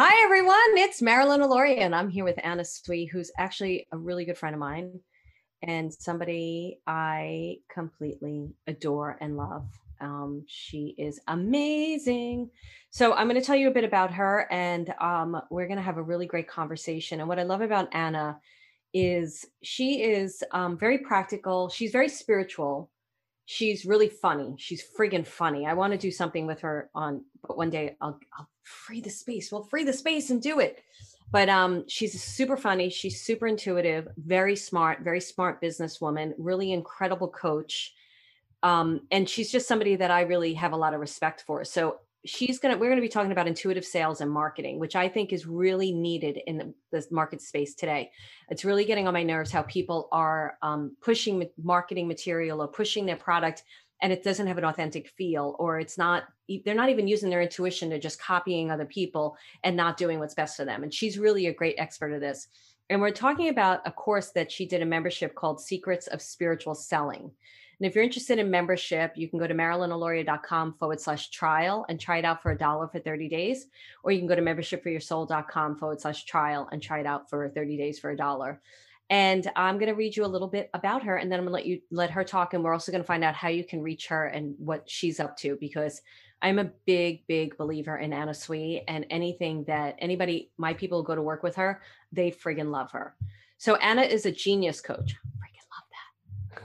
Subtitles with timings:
[0.00, 0.78] Hi, everyone.
[0.78, 4.54] It's Marilyn Alauria, and I'm here with Anna Tsui, who's actually a really good friend
[4.54, 5.00] of mine
[5.60, 9.66] and somebody I completely adore and love.
[10.00, 12.48] Um, she is amazing.
[12.90, 15.82] So, I'm going to tell you a bit about her, and um, we're going to
[15.82, 17.18] have a really great conversation.
[17.18, 18.38] And what I love about Anna
[18.94, 22.88] is she is um, very practical, she's very spiritual,
[23.46, 24.54] she's really funny.
[24.58, 25.66] She's friggin' funny.
[25.66, 29.10] I want to do something with her on, but one day I'll, I'll free the
[29.10, 29.50] space.
[29.50, 30.82] We'll free the space and do it.
[31.30, 32.88] But um, she's super funny.
[32.88, 37.94] She's super intuitive, very smart, very smart businesswoman, really incredible coach.
[38.62, 41.64] Um, and she's just somebody that I really have a lot of respect for.
[41.64, 45.32] So she's gonna we're gonna be talking about intuitive sales and marketing which i think
[45.32, 46.58] is really needed in
[46.90, 48.10] the, market space today
[48.48, 53.06] it's really getting on my nerves how people are um, pushing marketing material or pushing
[53.06, 53.62] their product
[54.00, 56.24] and it doesn't have an authentic feel or it's not
[56.64, 60.34] they're not even using their intuition they're just copying other people and not doing what's
[60.34, 62.48] best for them and she's really a great expert of this
[62.90, 66.74] and we're talking about a course that she did a membership called secrets of spiritual
[66.74, 67.30] selling
[67.80, 72.00] and if you're interested in membership, you can go to marilynalauria.com forward slash trial and
[72.00, 73.66] try it out for a dollar for 30 days.
[74.02, 77.76] Or you can go to membershipforyoursoul.com forward slash trial and try it out for 30
[77.76, 78.60] days for a dollar.
[79.10, 81.52] And I'm going to read you a little bit about her and then I'm going
[81.52, 82.52] to let you let her talk.
[82.52, 85.18] And we're also going to find out how you can reach her and what she's
[85.18, 86.02] up to because
[86.42, 91.14] I'm a big, big believer in Anna Tsui and anything that anybody, my people go
[91.14, 91.80] to work with her,
[92.12, 93.16] they friggin' love her.
[93.56, 95.16] So Anna is a genius coach.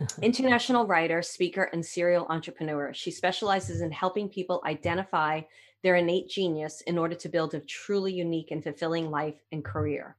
[0.22, 2.94] International writer, speaker, and serial entrepreneur.
[2.94, 5.42] She specializes in helping people identify
[5.82, 10.16] their innate genius in order to build a truly unique and fulfilling life and career.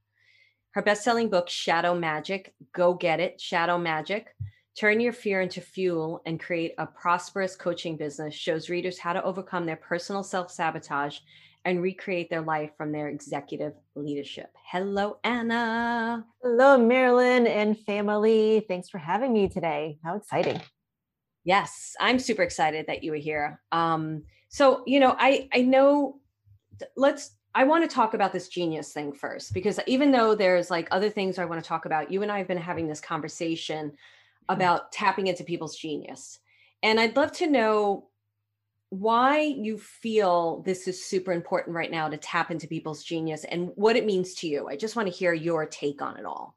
[0.74, 4.34] Her best selling book, Shadow Magic Go Get It, Shadow Magic
[4.76, 9.22] Turn Your Fear into Fuel and Create a Prosperous Coaching Business, shows readers how to
[9.22, 11.20] overcome their personal self sabotage
[11.64, 14.50] and recreate their life from their executive leadership.
[14.66, 16.26] Hello, Anna.
[16.42, 18.64] Hello, Marilyn and family.
[18.66, 20.00] Thanks for having me today.
[20.02, 20.60] How exciting.
[21.44, 23.60] Yes, I'm super excited that you were here.
[23.70, 26.18] Um, so, you know, I I know
[26.96, 30.88] let's I want to talk about this genius thing first because even though there's like
[30.90, 33.90] other things I want to talk about, you and I have been having this conversation
[33.90, 34.54] mm-hmm.
[34.54, 36.40] about tapping into people's genius.
[36.82, 38.08] And I'd love to know
[38.90, 43.70] why you feel this is super important right now to tap into people's genius and
[43.74, 44.68] what it means to you.
[44.68, 46.56] I just want to hear your take on it all.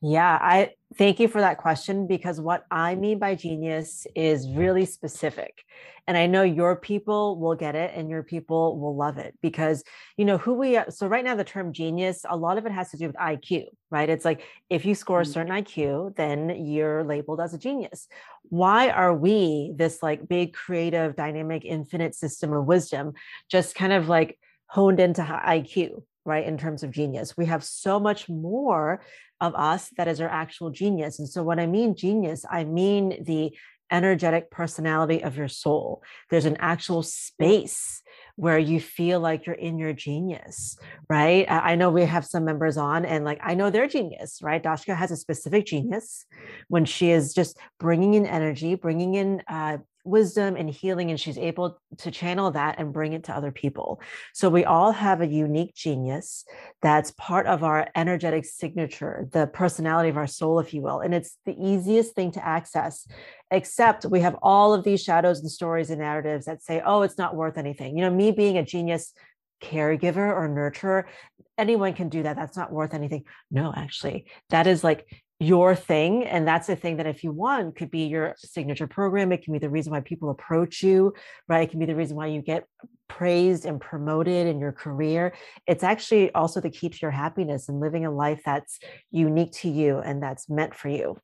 [0.00, 4.84] Yeah, I thank you for that question because what I mean by genius is really
[4.84, 5.64] specific.
[6.06, 9.84] And I know your people will get it and your people will love it because
[10.16, 10.90] you know who we are.
[10.90, 13.66] So right now the term genius, a lot of it has to do with IQ,
[13.90, 14.08] right?
[14.08, 14.40] It's like
[14.70, 15.32] if you score a mm.
[15.32, 18.08] certain IQ, then you're labeled as a genius.
[18.44, 23.12] Why are we this like big creative dynamic infinite system of wisdom
[23.50, 27.98] just kind of like honed into IQ, right in terms of genius we have so
[27.98, 29.00] much more
[29.40, 33.22] of us that is our actual genius and so when i mean genius i mean
[33.24, 33.52] the
[33.90, 38.02] energetic personality of your soul there's an actual space
[38.38, 40.78] where you feel like you're in your genius,
[41.10, 41.44] right?
[41.50, 44.62] I know we have some members on and like I know their genius, right?
[44.62, 46.24] Dashka has a specific genius
[46.68, 51.38] when she is just bringing in energy, bringing in uh, wisdom and healing and she's
[51.38, 54.00] able to channel that and bring it to other people.
[54.32, 56.44] So we all have a unique genius
[56.82, 61.14] that's part of our energetic signature the personality of our soul if you will and
[61.14, 63.06] it's the easiest thing to access
[63.50, 67.18] except we have all of these shadows and stories and narratives that say oh it's
[67.18, 67.96] not worth anything.
[67.96, 69.12] You know me being a genius
[69.62, 71.04] caregiver or nurturer
[71.56, 72.36] anyone can do that.
[72.36, 73.24] That's not worth anything.
[73.50, 75.06] No actually that is like
[75.40, 79.30] your thing and that's the thing that if you want could be your signature program
[79.30, 81.14] it can be the reason why people approach you
[81.48, 81.68] right?
[81.68, 82.66] It can be the reason why you get
[83.08, 85.34] praised and promoted in your career.
[85.66, 88.78] It's actually also the key to your happiness and living a life that's
[89.10, 91.16] unique to you and that's meant for you.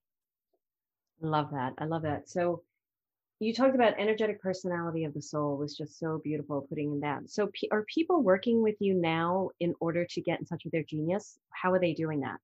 [1.21, 2.29] Love that i love that.
[2.29, 2.63] So
[3.41, 7.29] you talked about energetic personality of the soul was just so beautiful putting in that.
[7.31, 10.85] So are people working with you now in order to get in touch with their
[10.85, 11.39] genius?
[11.51, 12.39] How are they doing that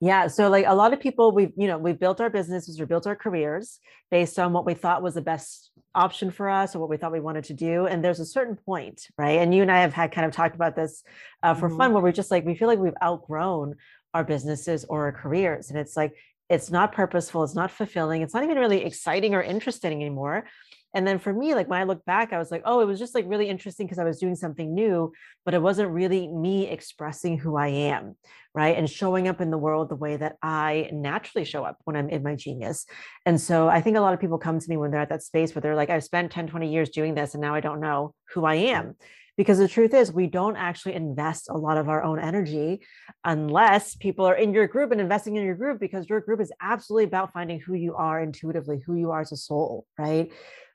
[0.00, 0.28] yeah.
[0.28, 3.06] So like a lot of people, we've, you know, we've built our businesses or built
[3.06, 3.80] our careers
[4.10, 7.12] based on what we thought was the best option for us or what we thought
[7.12, 7.86] we wanted to do.
[7.86, 9.40] And there's a certain point, right?
[9.40, 11.02] And you and I have had kind of talked about this
[11.42, 11.78] uh, for mm-hmm.
[11.78, 13.74] fun where we're just like, we feel like we've outgrown
[14.14, 15.70] our businesses or our careers.
[15.70, 16.14] And it's like,
[16.48, 17.42] it's not purposeful.
[17.42, 18.22] It's not fulfilling.
[18.22, 20.46] It's not even really exciting or interesting anymore.
[20.94, 22.98] And then for me, like when I look back, I was like, oh, it was
[22.98, 25.12] just like really interesting because I was doing something new,
[25.44, 28.16] but it wasn't really me expressing who I am,
[28.54, 28.76] right?
[28.76, 32.08] And showing up in the world the way that I naturally show up when I'm
[32.08, 32.86] in my genius.
[33.26, 35.22] And so I think a lot of people come to me when they're at that
[35.22, 37.80] space where they're like, I've spent 10, 20 years doing this and now I don't
[37.80, 38.96] know who I am
[39.38, 42.80] because the truth is we don't actually invest a lot of our own energy
[43.24, 46.52] unless people are in your group and investing in your group because your group is
[46.60, 50.32] absolutely about finding who you are intuitively who you are as a soul right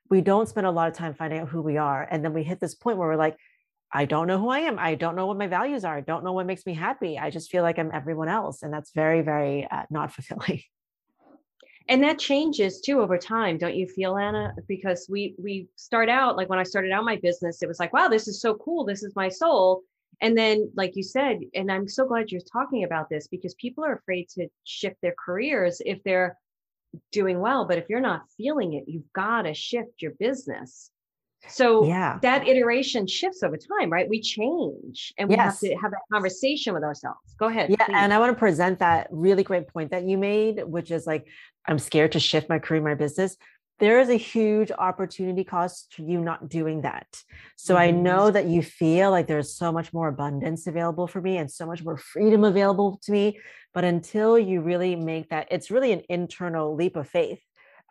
[0.10, 2.44] we don't spend a lot of time finding out who we are and then we
[2.44, 3.38] hit this point where we're like
[3.96, 4.80] I don't know who I am.
[4.80, 5.96] I don't know what my values are.
[5.96, 7.20] I don't know what makes me happy.
[7.20, 8.64] I just feel like I'm everyone else.
[8.64, 10.64] And that's very, very uh, not fulfilling.
[11.90, 14.54] And that changes too over time, don't you feel, Anna?
[14.68, 17.94] Because we we start out like when I started out my business, it was like,
[17.94, 18.86] wow, this is so cool.
[18.86, 19.82] This is my soul.
[20.22, 23.84] And then, like you said, and I'm so glad you're talking about this because people
[23.84, 26.38] are afraid to shift their careers if they're
[27.12, 27.66] doing well.
[27.66, 30.92] But if you're not feeling it, you've got to shift your business
[31.50, 32.20] so yeah.
[32.22, 34.08] that iteration shifts over time, right?
[34.08, 35.46] We change and we yes.
[35.46, 37.20] have to have that conversation with ourselves.
[37.38, 37.70] Go ahead.
[37.70, 37.86] Yeah.
[37.86, 37.96] Please.
[37.96, 41.28] And I want to present that really great point that you made, which is like,
[41.68, 43.38] I'm scared to shift my career, my business.
[43.84, 47.06] There is a huge opportunity cost to you not doing that.
[47.58, 47.82] So mm-hmm.
[47.82, 51.52] I know that you feel like there's so much more abundance available for me and
[51.52, 53.42] so much more freedom available to me.
[53.74, 57.42] But until you really make that, it's really an internal leap of faith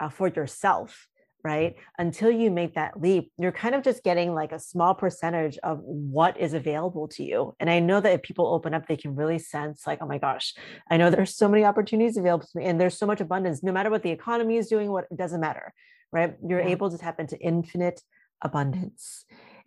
[0.01, 1.09] uh, for yourself
[1.45, 1.75] right?
[1.99, 5.81] Until you make that leap, you're kind of just getting like a small percentage of
[5.83, 7.55] what is available to you.
[7.59, 10.19] And I know that if people open up, they can really sense like, oh my
[10.19, 10.55] gosh,
[10.91, 13.63] I know there's so many opportunities available to me and there's so much abundance.
[13.63, 15.73] No matter what the economy is doing, what it doesn't matter,
[16.13, 16.37] right?
[16.47, 16.69] You're yeah.
[16.69, 18.01] able to tap into infinite
[18.41, 19.25] abundance.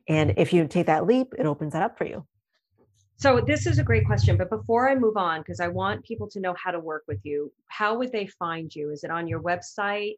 [0.07, 0.39] And mm-hmm.
[0.39, 2.25] if you take that leap, it opens that up for you.
[3.17, 6.29] So this is a great question, but before I move on, because I want people
[6.31, 8.91] to know how to work with you, how would they find you?
[8.91, 10.15] Is it on your website?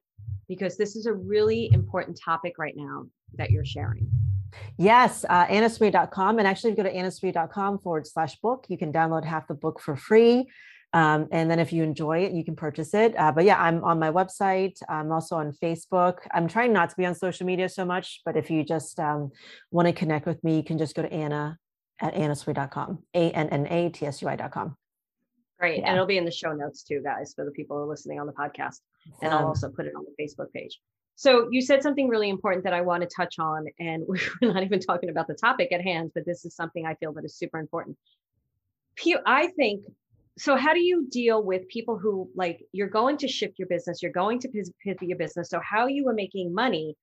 [0.48, 4.10] Because this is a really important topic right now that you're sharing.
[4.78, 5.46] Yes, uh.
[5.50, 9.54] And actually, if you go to annatsui.com forward slash book, you can download half the
[9.54, 10.48] book for free.
[10.94, 13.14] Um, and then if you enjoy it, you can purchase it.
[13.18, 14.78] Uh, but yeah, I'm on my website.
[14.88, 16.20] I'm also on Facebook.
[16.34, 19.31] I'm trying not to be on social media so much, but if you just um,
[19.70, 21.58] want to connect with me, you can just go to Anna
[22.02, 24.78] at annatsui.com, A-N-N-A-T-S-U-I.com.
[25.59, 25.80] Great.
[25.80, 25.88] Yeah.
[25.88, 28.19] And it'll be in the show notes too, guys, for the people who are listening
[28.19, 28.80] on the podcast.
[29.21, 30.80] And I'll also put it on the Facebook page.
[31.15, 34.63] So you said something really important that I want to touch on, and we're not
[34.63, 37.36] even talking about the topic at hand, but this is something I feel that is
[37.36, 37.98] super important.
[39.25, 39.83] I think
[40.38, 40.56] so.
[40.56, 44.12] How do you deal with people who like you're going to shift your business, you're
[44.12, 44.50] going to
[44.83, 45.50] pivot your business?
[45.50, 46.95] So how you are making money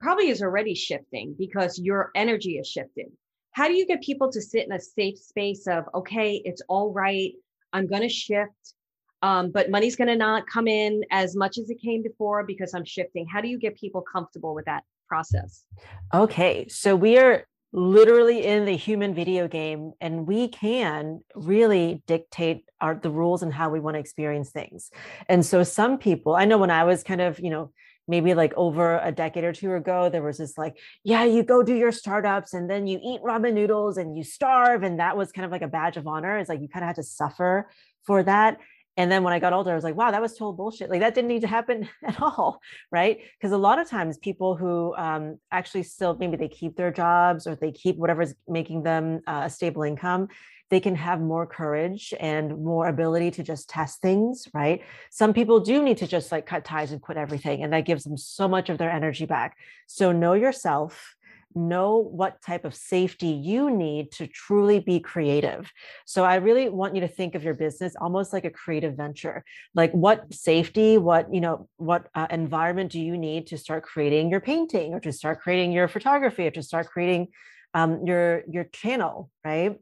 [0.00, 3.10] probably is already shifting because your energy is shifting
[3.52, 6.92] how do you get people to sit in a safe space of okay it's all
[6.92, 7.32] right
[7.72, 8.74] i'm going to shift
[9.22, 12.74] um, but money's going to not come in as much as it came before because
[12.74, 13.26] i'm shifting.
[13.26, 15.64] How do you get people comfortable with that process?
[16.12, 22.64] Okay so we are literally in the human video game and we can really dictate
[22.82, 24.90] our the rules and how we want to experience things.
[25.28, 27.70] And so some people i know when i was kind of you know
[28.08, 31.62] maybe like over a decade or two ago, there was this like, yeah, you go
[31.62, 34.82] do your startups and then you eat ramen noodles and you starve.
[34.82, 36.38] And that was kind of like a badge of honor.
[36.38, 37.68] It's like you kind of had to suffer
[38.04, 38.58] for that.
[38.96, 40.90] And then when I got older, I was like, wow, that was total bullshit.
[40.90, 42.60] Like that didn't need to happen at all.
[42.90, 43.20] Right.
[43.38, 47.46] Because a lot of times people who um, actually still maybe they keep their jobs
[47.46, 50.28] or they keep whatever's making them uh, a stable income,
[50.72, 54.80] they can have more courage and more ability to just test things, right?
[55.10, 58.04] Some people do need to just like cut ties and quit everything, and that gives
[58.04, 59.58] them so much of their energy back.
[59.86, 61.14] So know yourself
[61.54, 65.70] know what type of safety you need to truly be creative.
[66.06, 69.44] So I really want you to think of your business almost like a creative venture.
[69.74, 74.30] Like what safety, what, you know, what uh, environment do you need to start creating
[74.30, 77.28] your painting or to start creating your photography or to start creating
[77.74, 79.78] um, your your channel, right?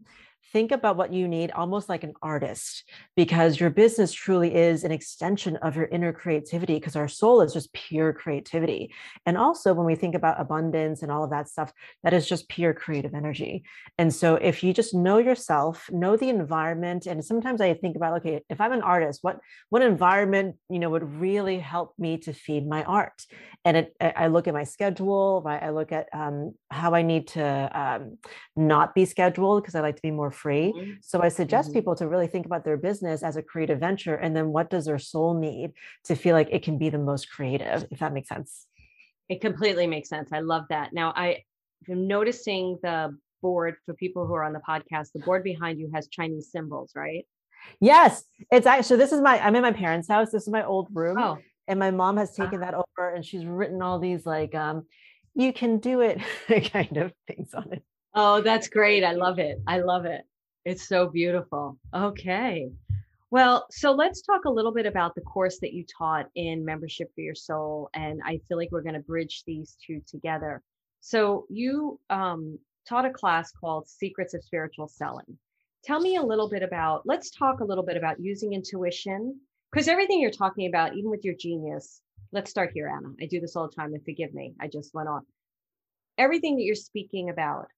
[0.53, 2.85] Think about what you need almost like an artist
[3.17, 7.53] because your business truly is an extension of your inner creativity because our soul is
[7.53, 8.93] just pure creativity.
[9.27, 12.49] And also when we think about abundance and all of that stuff that is just
[12.49, 13.65] pure creative energy.
[13.99, 18.19] And so if you just know yourself know the environment and sometimes i think about
[18.19, 19.39] okay if i'm an artist what
[19.69, 23.25] what environment you know would really help me to feed my art?
[23.65, 25.63] And it, i look at my schedule right?
[25.63, 27.45] I look at um, how i need to
[27.81, 28.19] um,
[28.57, 30.73] not be scheduled because i like to be more free.
[30.77, 30.93] Mm-hmm.
[31.03, 31.79] So I suggest mm-hmm.
[31.79, 34.87] people to really think about their business as a creative venture and then what does
[34.87, 35.73] their soul need
[36.05, 38.67] to feel like it can be the most creative, if that makes sense.
[39.29, 40.31] It completely makes sense.
[40.33, 40.93] I love that.
[40.93, 41.45] Now I
[41.89, 45.91] am noticing the board for people who are on the podcast, the board behind you
[45.95, 47.27] has Chinese symbols, right?
[47.81, 50.31] Yes, it's actually so this is my I'm in my parents' house.
[50.31, 51.19] This is my old room.
[51.19, 51.39] Oh.
[51.69, 52.73] And my mom has taken uh-huh.
[52.73, 54.87] that over and she's written all these like um
[55.35, 56.19] you can do it
[56.73, 57.83] kind of things on it.
[58.15, 59.05] Oh, that's great.
[59.05, 59.59] I love it.
[59.67, 60.23] I love it.
[60.65, 61.79] It's so beautiful.
[61.95, 62.71] Okay.
[63.31, 67.11] Well, so let's talk a little bit about the course that you taught in Membership
[67.15, 67.89] for Your Soul.
[67.95, 70.63] And I feel like we're going to bridge these two together.
[71.01, 75.39] So you um, taught a class called Secrets of Spiritual Selling.
[75.83, 79.41] Tell me a little bit about, let's talk a little bit about using intuition,
[79.73, 82.03] because everything you're talking about, even with your genius,
[82.33, 83.15] let's start here, Anna.
[83.23, 84.53] I do this all the time and forgive me.
[84.61, 85.23] I just went on.
[86.19, 87.69] Everything that you're speaking about,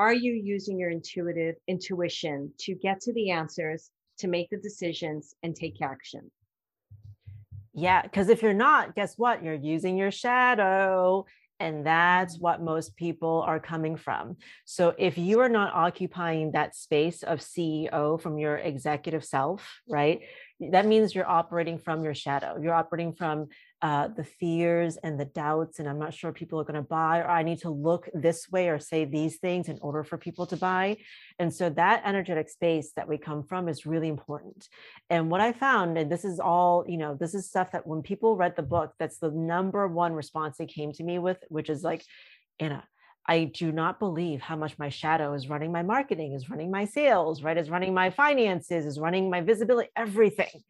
[0.00, 5.34] are you using your intuitive intuition to get to the answers, to make the decisions
[5.42, 6.30] and take action?
[7.74, 9.44] Yeah, because if you're not, guess what?
[9.44, 11.26] You're using your shadow.
[11.60, 14.38] And that's what most people are coming from.
[14.64, 20.20] So if you are not occupying that space of CEO from your executive self, right?
[20.72, 22.56] That means you're operating from your shadow.
[22.58, 23.48] You're operating from
[23.82, 27.20] uh, the fears and the doubts, and I'm not sure people are going to buy,
[27.20, 30.46] or I need to look this way or say these things in order for people
[30.46, 30.98] to buy.
[31.38, 34.68] And so that energetic space that we come from is really important.
[35.08, 38.02] And what I found, and this is all, you know, this is stuff that when
[38.02, 41.70] people read the book, that's the number one response they came to me with, which
[41.70, 42.04] is like,
[42.58, 42.84] Anna,
[43.26, 46.84] I do not believe how much my shadow is running my marketing, is running my
[46.84, 47.56] sales, right?
[47.56, 50.62] Is running my finances, is running my visibility, everything.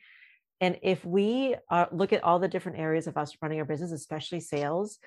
[0.61, 3.93] And if we uh, look at all the different areas of us running our business,
[3.93, 4.99] especially sales,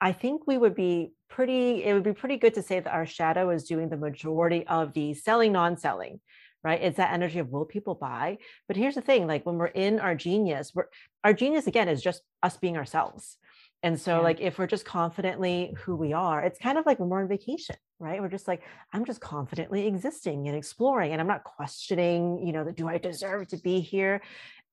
[0.00, 3.06] I think we would be pretty, it would be pretty good to say that our
[3.06, 6.20] shadow is doing the majority of the selling, non selling,
[6.62, 6.82] right?
[6.82, 8.38] It's that energy of will people buy?
[8.66, 10.86] But here's the thing like when we're in our genius, we're,
[11.22, 13.36] our genius again is just us being ourselves.
[13.82, 14.22] And so, yeah.
[14.22, 17.28] like, if we're just confidently who we are, it's kind of like when we're on
[17.28, 18.18] vacation, right?
[18.18, 18.62] We're just like,
[18.94, 23.48] I'm just confidently existing and exploring, and I'm not questioning, you know, do I deserve
[23.48, 24.22] to be here?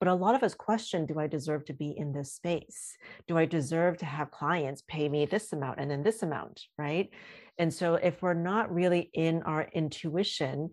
[0.02, 2.98] But a lot of us question do I deserve to be in this space?
[3.28, 6.64] Do I deserve to have clients pay me this amount and then this amount?
[6.76, 7.12] Right.
[7.60, 10.72] And so if we're not really in our intuition,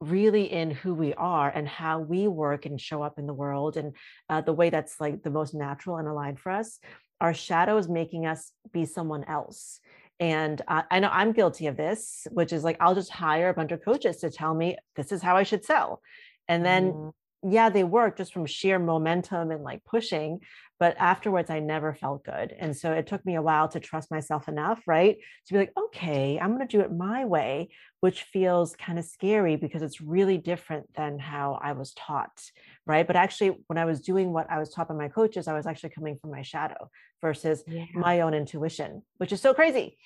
[0.00, 3.76] really in who we are and how we work and show up in the world
[3.76, 3.96] and
[4.28, 6.78] uh, the way that's like the most natural and aligned for us,
[7.20, 9.80] our shadow is making us be someone else.
[10.20, 13.54] And uh, I know I'm guilty of this, which is like I'll just hire a
[13.54, 16.00] bunch of coaches to tell me this is how I should sell.
[16.46, 20.40] And then mm yeah, they work just from sheer momentum and like pushing.
[20.80, 22.54] But afterwards, I never felt good.
[22.56, 25.16] And so it took me a while to trust myself enough, right?
[25.46, 29.04] To be like, okay, I'm going to do it my way, which feels kind of
[29.04, 32.40] scary because it's really different than how I was taught,
[32.86, 33.06] right?
[33.06, 35.66] But actually, when I was doing what I was taught by my coaches, I was
[35.66, 36.88] actually coming from my shadow
[37.20, 37.86] versus yeah.
[37.94, 39.98] my own intuition, which is so crazy.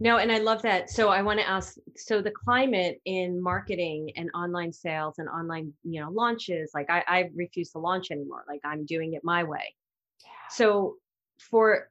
[0.00, 0.90] No, and I love that.
[0.90, 5.72] So I want to ask so the climate in marketing and online sales and online,
[5.84, 8.42] you know, launches, like I, I refuse to launch anymore.
[8.48, 9.76] Like I'm doing it my way.
[10.24, 10.30] Yeah.
[10.50, 10.96] So
[11.38, 11.88] for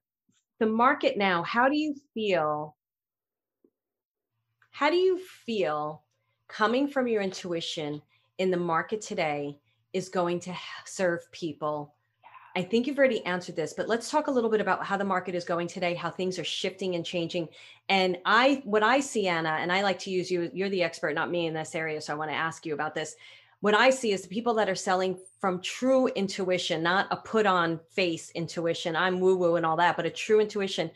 [0.60, 2.76] the market now, how do you feel?
[4.72, 6.04] How do you feel
[6.50, 8.02] coming from your intuition
[8.40, 9.58] in the market today
[9.94, 10.54] is going to
[10.86, 11.96] serve people
[12.56, 15.06] I think you've already answered this, but let's talk a little bit about how the
[15.06, 17.48] market is going today, how things are shifting and changing.
[17.88, 21.16] And I, what I see, Anna, and I like to use you, you're the expert,
[21.16, 22.02] not me in this area.
[22.02, 23.16] So I want to ask you about this.
[23.62, 27.46] What I see is the people that are selling from true intuition, not a put
[27.46, 28.96] on face intuition.
[28.96, 30.92] I'm woo woo and all that, but a true intuition.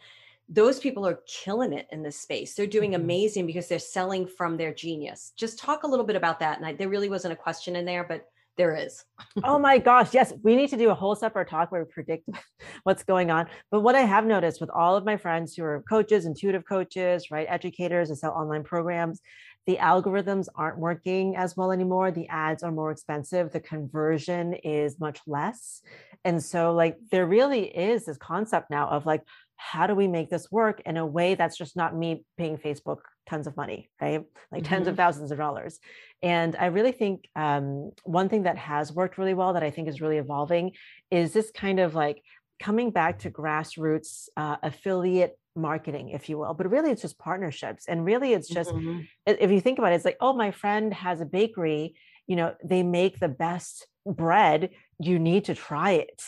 [0.49, 2.53] Those people are killing it in this space.
[2.53, 3.03] They're doing mm-hmm.
[3.03, 5.31] amazing because they're selling from their genius.
[5.37, 6.57] Just talk a little bit about that.
[6.57, 9.03] And I, there really wasn't a question in there, but there is.
[9.43, 12.29] oh my gosh, yes, we need to do a whole separate talk where we predict
[12.83, 13.47] what's going on.
[13.71, 17.31] But what I have noticed with all of my friends who are coaches, intuitive coaches,
[17.31, 19.21] right, educators and sell online programs,
[19.67, 22.11] the algorithms aren't working as well anymore.
[22.11, 23.51] The ads are more expensive.
[23.51, 25.81] The conversion is much less.
[26.23, 29.23] And so, like, there really is this concept now of like,
[29.57, 32.99] how do we make this work in a way that's just not me paying Facebook
[33.27, 34.23] tons of money, right?
[34.51, 34.69] Like mm-hmm.
[34.69, 35.01] tens of mm-hmm.
[35.01, 35.79] thousands of dollars.
[36.21, 39.87] And I really think um, one thing that has worked really well that I think
[39.87, 40.71] is really evolving
[41.11, 42.21] is this kind of like
[42.61, 46.53] coming back to grassroots uh, affiliate marketing, if you will.
[46.53, 47.85] But really, it's just partnerships.
[47.87, 49.01] And really, it's just, mm-hmm.
[49.25, 51.95] if you think about it, it's like, oh, my friend has a bakery,
[52.27, 54.69] you know, they make the best bread.
[54.99, 56.21] You need to try it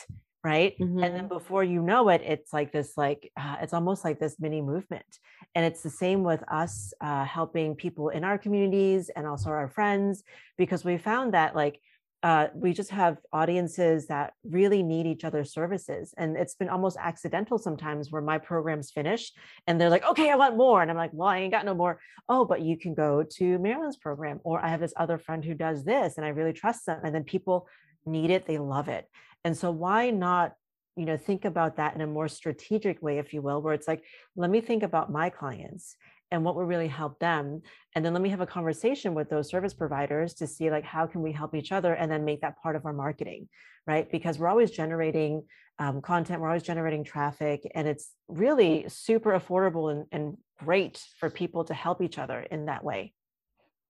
[0.47, 0.79] right?
[0.79, 1.03] Mm-hmm.
[1.03, 1.39] and then mm-hmm.
[1.39, 5.11] before you know it it's like this like uh, it's almost like this mini movement.
[5.55, 9.69] And it's the same with us uh, helping people in our communities and also our
[9.69, 10.23] friends
[10.57, 11.81] because we found that like
[12.23, 16.13] uh, we just have audiences that really need each other's services.
[16.17, 19.37] And it's been almost accidental sometimes where my program's finished
[19.67, 20.81] and they're like okay i want more.
[20.81, 21.99] And i'm like well i ain't got no more.
[22.29, 25.55] Oh but you can go to marilyn's program or i have this other friend who
[25.67, 27.01] does this and i really trust them.
[27.03, 27.67] And then people
[28.05, 29.05] need it they love it
[29.47, 30.53] and so why not
[30.97, 33.87] you know think about that in a more strategic way if you will where it's
[33.87, 34.03] like
[34.35, 35.95] let me think about my clients
[36.31, 37.61] and what will really help them
[37.95, 41.07] and then let me have a conversation with those service providers to see like how
[41.07, 43.47] can we help each other and then make that part of our marketing
[43.87, 45.41] right because we're always generating
[45.79, 51.29] um, content we're always generating traffic and it's really super affordable and, and great for
[51.29, 53.13] people to help each other in that way.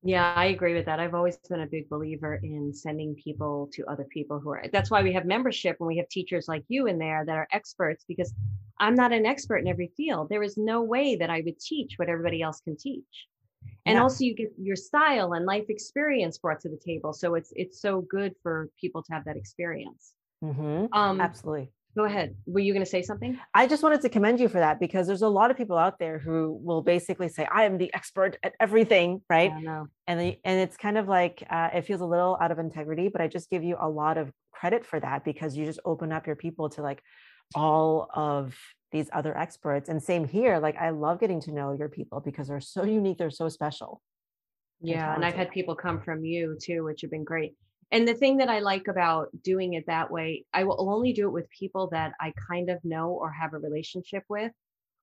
[0.03, 0.99] Yeah, I agree with that.
[0.99, 4.91] I've always been a big believer in sending people to other people who are that's
[4.91, 8.05] why we have membership and we have teachers like you in there that are experts
[8.07, 8.33] because
[8.79, 10.29] I'm not an expert in every field.
[10.29, 13.27] There is no way that I would teach what everybody else can teach.
[13.87, 14.01] And yeah.
[14.01, 17.11] also you get your style and life experience brought to the table.
[17.11, 20.13] So it's it's so good for people to have that experience.
[20.43, 20.93] Mm-hmm.
[20.93, 22.35] Um, Absolutely go ahead.
[22.45, 23.39] Were you going to say something?
[23.55, 25.97] I just wanted to commend you for that because there's a lot of people out
[25.97, 29.51] there who will basically say i am the expert at everything right?
[30.05, 33.09] And the, and it's kind of like uh, it feels a little out of integrity
[33.09, 36.11] but i just give you a lot of credit for that because you just open
[36.11, 37.01] up your people to like
[37.55, 38.55] all of
[38.91, 39.89] these other experts.
[39.89, 43.17] And same here like i love getting to know your people because they're so unique
[43.17, 44.01] they're so special
[44.79, 47.55] yeah and, and i've had people come from you too which have been great
[47.91, 51.27] and the thing that I like about doing it that way, I will only do
[51.27, 54.51] it with people that I kind of know or have a relationship with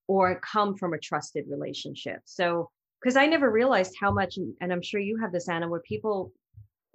[0.07, 2.21] or come from a trusted relationship.
[2.25, 5.81] So, because I never realized how much, and I'm sure you have this, Anna, where
[5.81, 6.33] people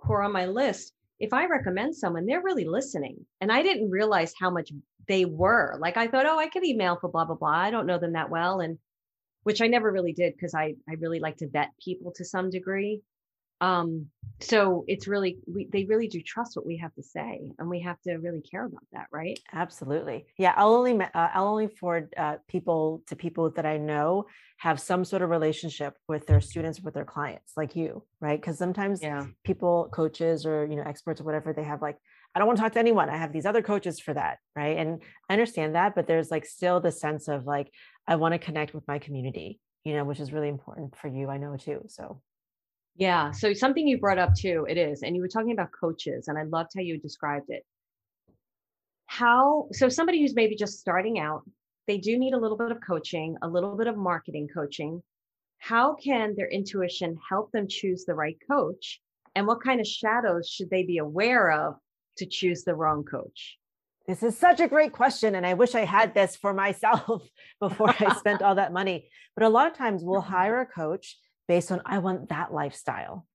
[0.01, 3.25] who are on my list, if I recommend someone, they're really listening.
[3.41, 4.71] And I didn't realize how much
[5.07, 5.75] they were.
[5.79, 7.49] Like I thought, oh, I could email for blah, blah, blah.
[7.49, 8.59] I don't know them that well.
[8.59, 8.77] And
[9.43, 12.49] which I never really did because I, I really like to vet people to some
[12.49, 13.01] degree
[13.61, 14.07] um
[14.41, 17.81] so it's really we, they really do trust what we have to say and we
[17.81, 19.37] have to really care about that right?
[19.53, 20.25] Absolutely.
[20.37, 24.25] Yeah i'll only uh, i'll only forward uh, people to people that i know
[24.57, 28.39] have some sort of relationship with their students with their clients like you right?
[28.39, 29.25] Because sometimes yeah.
[29.43, 31.97] people coaches or you know experts or whatever they have like
[32.33, 33.09] i don't want to talk to anyone.
[33.09, 34.77] I have these other coaches for that right?
[34.77, 37.71] And i understand that but there's like still the sense of like
[38.07, 41.29] i want to connect with my community you know which is really important for you
[41.29, 42.21] i know too so
[42.99, 43.31] yeah.
[43.31, 45.03] So something you brought up too, it is.
[45.03, 47.63] And you were talking about coaches, and I loved how you described it.
[49.05, 51.43] How, so somebody who's maybe just starting out,
[51.87, 55.01] they do need a little bit of coaching, a little bit of marketing coaching.
[55.59, 58.99] How can their intuition help them choose the right coach?
[59.33, 61.75] And what kind of shadows should they be aware of
[62.17, 63.57] to choose the wrong coach?
[64.07, 65.35] This is such a great question.
[65.35, 67.23] And I wish I had this for myself
[67.61, 69.09] before I spent all that money.
[69.35, 71.15] But a lot of times we'll hire a coach
[71.49, 73.25] based on I want that lifestyle.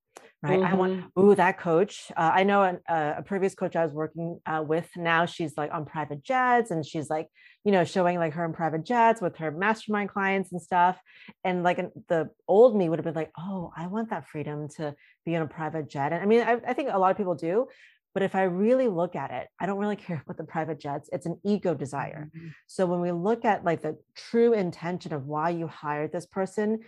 [0.40, 0.61] Right.
[0.61, 0.72] Mm-hmm.
[0.72, 1.20] I want, mm-hmm.
[1.20, 2.12] ooh, that coach.
[2.16, 5.57] Uh, I know an, uh, a previous coach I was working uh, with now, she's
[5.57, 7.29] like on private jets and she's like,
[7.64, 11.00] you know, showing like her in private jets with her mastermind clients and stuff.
[11.44, 14.94] And like the old me would have been like, oh, I want that freedom to
[15.24, 16.12] be on a private jet.
[16.12, 17.66] And I mean, I, I think a lot of people do,
[18.14, 21.09] but if I really look at it, I don't really care about the private jets.
[21.12, 22.31] It's an ego desire.
[22.37, 22.48] Mm-hmm.
[22.66, 26.81] So when we look at like the true intention of why you hired this person,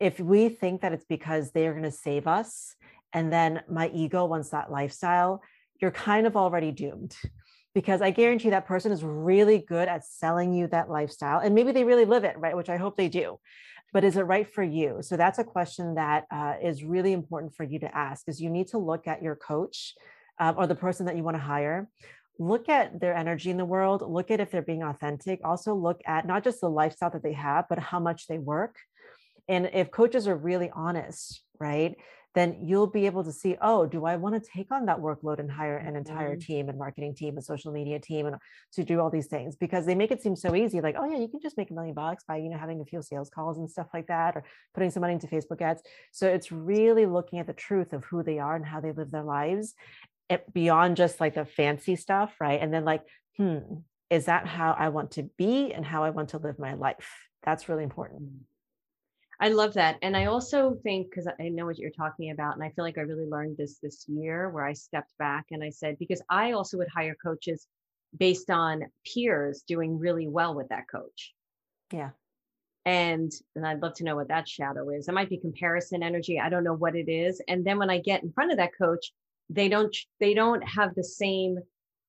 [0.00, 2.74] if we think that it's because they are going to save us
[3.12, 5.42] and then my ego wants that lifestyle,
[5.80, 7.14] you're kind of already doomed
[7.74, 11.40] because I guarantee that person is really good at selling you that lifestyle.
[11.40, 12.56] And maybe they really live it, right?
[12.56, 13.38] Which I hope they do.
[13.92, 14.98] But is it right for you?
[15.02, 18.50] So that's a question that uh, is really important for you to ask is you
[18.50, 19.94] need to look at your coach
[20.38, 21.88] uh, or the person that you want to hire
[22.40, 26.00] look at their energy in the world look at if they're being authentic also look
[26.06, 28.76] at not just the lifestyle that they have but how much they work
[29.50, 31.96] and if coaches are really honest, right,
[32.36, 35.40] then you'll be able to see, oh, do I want to take on that workload
[35.40, 36.52] and hire an entire mm-hmm.
[36.52, 38.36] team and marketing team and social media team and
[38.74, 41.18] to do all these things because they make it seem so easy, like, oh yeah,
[41.18, 43.58] you can just make a million bucks by, you know, having a few sales calls
[43.58, 45.82] and stuff like that, or putting some money into Facebook ads.
[46.12, 49.10] So it's really looking at the truth of who they are and how they live
[49.10, 49.74] their lives
[50.28, 52.60] it, eh, beyond just like the fancy stuff, right?
[52.62, 53.02] And then like,
[53.36, 53.58] hmm,
[54.08, 57.26] is that how I want to be and how I want to live my life?
[57.42, 58.22] That's really important.
[58.22, 58.38] Mm.
[59.42, 59.96] I love that.
[60.02, 62.98] And I also think, because I know what you're talking about, and I feel like
[62.98, 66.52] I really learned this this year where I stepped back and I said, because I
[66.52, 67.66] also would hire coaches
[68.16, 71.32] based on peers doing really well with that coach.
[71.90, 72.10] Yeah.
[72.84, 75.08] And and I'd love to know what that shadow is.
[75.08, 76.38] It might be comparison energy.
[76.38, 77.40] I don't know what it is.
[77.48, 79.10] And then when I get in front of that coach,
[79.48, 81.58] they don't they don't have the same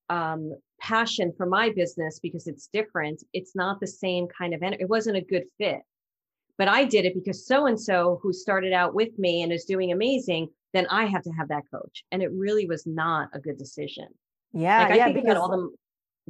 [0.09, 3.23] um, passion for my business because it's different.
[3.31, 4.83] It's not the same kind of energy.
[4.83, 5.81] It wasn't a good fit
[6.61, 9.65] but I did it because so and so who started out with me and is
[9.65, 12.03] doing amazing, then I have to have that coach.
[12.11, 14.05] And it really was not a good decision.
[14.53, 14.83] Yeah.
[14.83, 15.73] Like, I yeah, think because, all them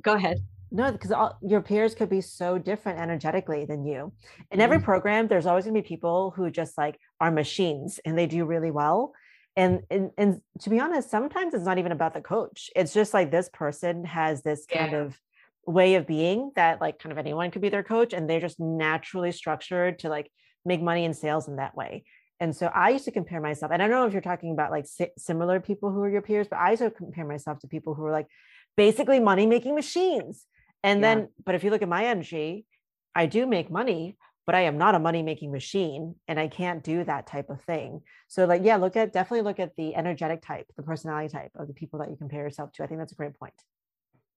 [0.01, 0.37] go ahead.
[0.71, 4.13] No, because all, your peers could be so different energetically than you.
[4.51, 4.85] In every mm-hmm.
[4.85, 8.45] program, there's always going to be people who just like are machines and they do
[8.45, 9.11] really well.
[9.57, 12.69] And, and and to be honest, sometimes it's not even about the coach.
[12.73, 14.77] It's just like this person has this yeah.
[14.77, 15.19] kind of
[15.65, 18.59] way of being that like kind of anyone could be their coach and they're just
[18.59, 20.31] naturally structured to like
[20.65, 22.03] make money in sales in that way
[22.39, 24.71] and so i used to compare myself and i don't know if you're talking about
[24.71, 27.67] like si- similar people who are your peers but i used to compare myself to
[27.67, 28.27] people who are like
[28.75, 30.45] basically money making machines
[30.83, 31.15] and yeah.
[31.15, 32.65] then but if you look at my energy
[33.15, 36.83] i do make money but I am not a money making machine and I can't
[36.83, 38.01] do that type of thing.
[38.27, 41.67] So like yeah, look at definitely look at the energetic type, the personality type of
[41.67, 42.83] the people that you compare yourself to.
[42.83, 43.53] I think that's a great point.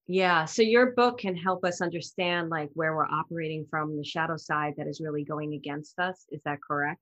[0.06, 4.36] Yeah, so your book can help us understand like where we're operating from the shadow
[4.36, 6.26] side that is really going against us.
[6.30, 7.00] Is that correct?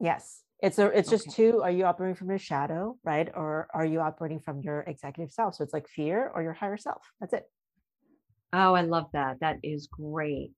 [0.00, 0.42] Yes.
[0.60, 3.28] It's a it's just two are you operating from your shadow, right?
[3.34, 5.56] Or are you operating from your executive self?
[5.56, 7.02] So it's like fear or your higher self.
[7.20, 7.44] That's it.
[8.52, 9.40] Oh, I love that.
[9.40, 10.52] That is great.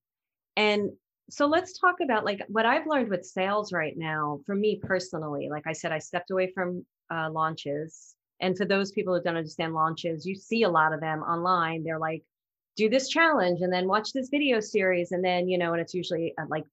[0.57, 0.91] And
[1.29, 5.49] so let's talk about like what I've learned with sales right now for me personally.
[5.49, 8.15] Like I said, I stepped away from uh, launches.
[8.39, 11.83] And for those people who don't understand launches, you see a lot of them online.
[11.83, 12.23] They're like,
[12.75, 15.11] do this challenge and then watch this video series.
[15.11, 16.65] And then, you know, and it's usually uh, like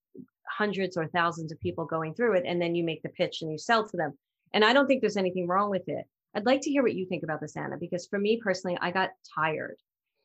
[0.48, 2.44] hundreds or thousands of people going through it.
[2.46, 4.18] And then you make the pitch and you sell to them.
[4.53, 6.05] And I don't think there's anything wrong with it.
[6.35, 8.90] I'd like to hear what you think about this, Anna, because for me personally, I
[8.90, 9.77] got tired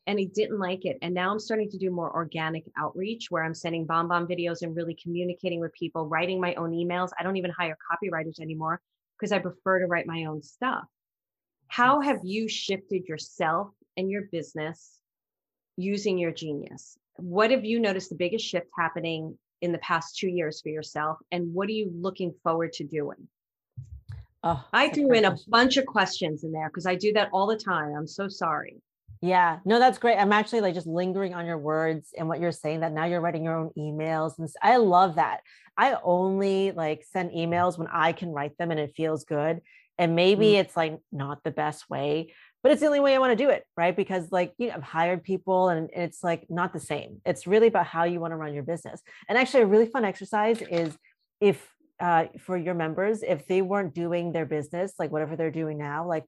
[0.08, 0.98] and I didn't like it.
[1.02, 4.76] And now I'm starting to do more organic outreach where I'm sending BombBomb videos and
[4.76, 7.12] really communicating with people, writing my own emails.
[7.20, 8.82] I don't even hire copywriters anymore
[9.18, 10.86] because I prefer to write my own stuff.
[11.68, 15.00] How have you shifted yourself and your business
[15.76, 16.98] using your genius?
[17.18, 21.18] What have you noticed the biggest shift happening in the past two years for yourself?
[21.32, 23.28] And what are you looking forward to doing?
[24.44, 27.48] Oh, I threw in a bunch of questions in there because I do that all
[27.48, 27.94] the time.
[27.96, 28.82] I'm so sorry.
[29.20, 30.18] Yeah, no, that's great.
[30.18, 33.20] I'm actually like just lingering on your words and what you're saying that now you're
[33.20, 34.38] writing your own emails.
[34.38, 35.42] And I love that.
[35.76, 39.62] I only like send emails when I can write them and it feels good.
[39.98, 40.60] And maybe mm.
[40.60, 42.34] it's like not the best way,
[42.64, 43.64] but it's the only way I want to do it.
[43.76, 43.96] Right.
[43.96, 47.22] Because like, you know, I've hired people and it's like not the same.
[47.26, 49.02] It's really about how you want to run your business.
[49.28, 50.98] And actually, a really fun exercise is
[51.42, 51.68] if
[52.00, 56.08] uh, for your members, if they weren't doing their business, like whatever they're doing now,
[56.08, 56.26] like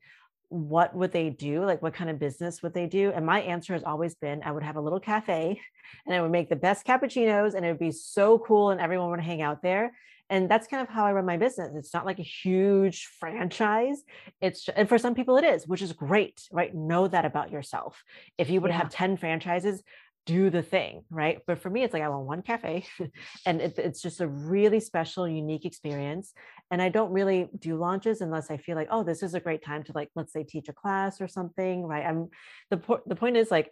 [0.49, 1.63] what would they do?
[1.63, 3.11] Like, what kind of business would they do?
[3.15, 5.61] And my answer has always been I would have a little cafe
[6.05, 9.11] and I would make the best cappuccinos and it would be so cool and everyone
[9.11, 9.93] would hang out there.
[10.29, 11.71] And that's kind of how I run my business.
[11.75, 14.03] It's not like a huge franchise.
[14.41, 16.73] It's, and for some people it is, which is great, right?
[16.73, 18.03] Know that about yourself.
[18.37, 18.77] If you would yeah.
[18.77, 19.81] have 10 franchises,
[20.25, 21.39] do the thing, right?
[21.47, 22.85] But for me, it's like I want one cafe
[23.47, 26.33] and it, it's just a really special, unique experience.
[26.69, 29.63] And I don't really do launches unless I feel like, oh, this is a great
[29.63, 32.05] time to like, let's say teach a class or something, right?
[32.05, 32.29] I'm
[32.69, 33.71] the, po- the point is like,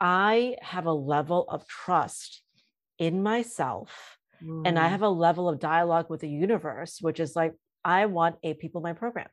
[0.00, 2.42] I have a level of trust
[2.98, 4.62] in myself mm.
[4.66, 4.90] and I mm.
[4.90, 8.80] have a level of dialogue with the universe, which is like, I want eight people
[8.80, 9.28] in my program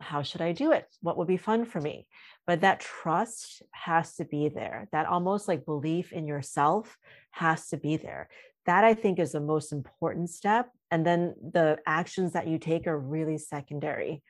[0.00, 0.86] how should I do it?
[1.02, 2.06] What would be fun for me?
[2.46, 4.88] But that trust has to be there.
[4.92, 6.96] That almost like belief in yourself
[7.30, 8.28] has to be there.
[8.66, 10.70] That I think is the most important step.
[10.90, 14.22] And then the actions that you take are really secondary,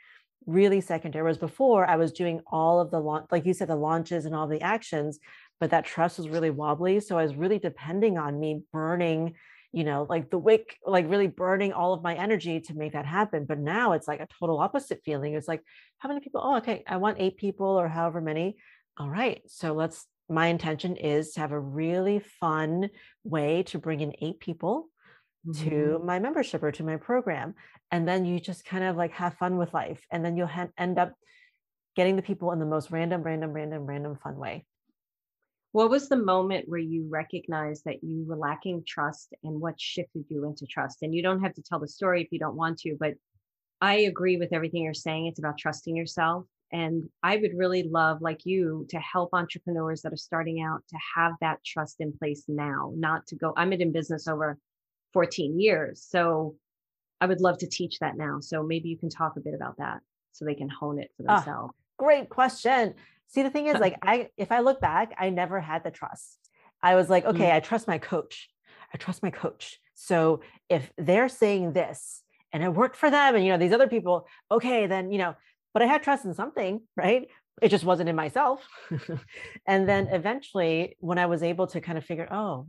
[0.46, 1.22] really secondary.
[1.22, 4.34] Whereas before, I was doing all of the launch, like you said, the launches and
[4.34, 5.18] all the actions,
[5.60, 6.98] but that trust was really wobbly.
[7.00, 9.34] So I was really depending on me burning
[9.72, 13.06] you know, like the wick, like really burning all of my energy to make that
[13.06, 13.44] happen.
[13.44, 15.34] But now it's like a total opposite feeling.
[15.34, 15.62] It's like,
[15.98, 16.40] how many people?
[16.42, 18.56] Oh, okay, I want eight people or however many.
[18.98, 19.42] All right.
[19.46, 22.90] So let's, my intention is to have a really fun
[23.22, 24.88] way to bring in eight people
[25.46, 25.68] mm-hmm.
[25.68, 27.54] to my membership or to my program.
[27.92, 30.04] And then you just kind of like have fun with life.
[30.10, 31.14] And then you'll ha- end up
[31.94, 34.64] getting the people in the most random, random, random, random fun way.
[35.72, 40.24] What was the moment where you recognized that you were lacking trust and what shifted
[40.28, 41.02] you into trust?
[41.02, 43.14] And you don't have to tell the story if you don't want to, but
[43.80, 45.26] I agree with everything you're saying.
[45.26, 46.44] It's about trusting yourself.
[46.72, 50.96] And I would really love, like you, to help entrepreneurs that are starting out to
[51.16, 53.52] have that trust in place now, not to go.
[53.56, 54.58] I'm in business over
[55.12, 56.06] 14 years.
[56.08, 56.56] So
[57.20, 58.38] I would love to teach that now.
[58.40, 60.00] So maybe you can talk a bit about that
[60.32, 61.72] so they can hone it for ah, themselves.
[61.74, 62.94] Oh, great question.
[63.30, 66.38] See, the thing is, like, I if I look back, I never had the trust.
[66.82, 67.54] I was like, okay, mm.
[67.54, 68.48] I trust my coach.
[68.92, 69.78] I trust my coach.
[69.94, 73.86] So if they're saying this and it worked for them, and you know, these other
[73.86, 75.36] people, okay, then you know,
[75.72, 77.28] but I had trust in something, right?
[77.62, 78.66] It just wasn't in myself.
[79.66, 82.66] and then eventually, when I was able to kind of figure, oh,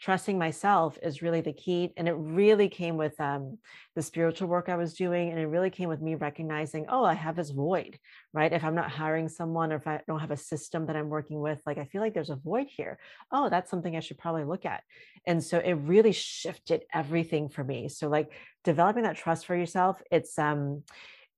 [0.00, 1.92] trusting myself is really the key.
[1.96, 3.58] And it really came with um,
[3.94, 5.30] the spiritual work I was doing.
[5.30, 7.98] And it really came with me recognizing, oh, I have this void,
[8.32, 8.52] right?
[8.52, 11.40] If I'm not hiring someone or if I don't have a system that I'm working
[11.40, 12.98] with, like I feel like there's a void here.
[13.32, 14.82] Oh, that's something I should probably look at.
[15.26, 17.88] And so it really shifted everything for me.
[17.88, 18.30] So like
[18.62, 20.82] developing that trust for yourself, it's um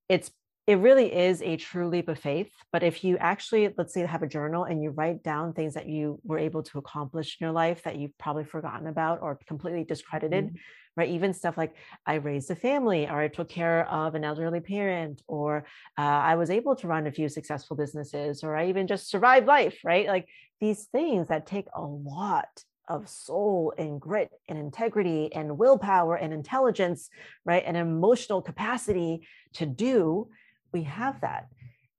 [0.09, 0.31] it's
[0.66, 2.50] it really is a true leap of faith.
[2.72, 5.88] But if you actually, let's say, have a journal and you write down things that
[5.88, 9.85] you were able to accomplish in your life that you've probably forgotten about or completely
[9.85, 10.57] discredited, mm-hmm.
[10.96, 11.11] right?
[11.11, 11.74] Even stuff like
[12.05, 16.35] I raised a family or I took care of an elderly parent or uh, I
[16.35, 20.09] was able to run a few successful businesses or I even just survived life, right?
[20.09, 20.29] Like
[20.61, 26.33] these things that take a lot of soul and grit and integrity and willpower and
[26.33, 27.09] intelligence,
[27.44, 27.62] right?
[27.64, 30.29] And emotional capacity to do,
[30.72, 31.48] we have that.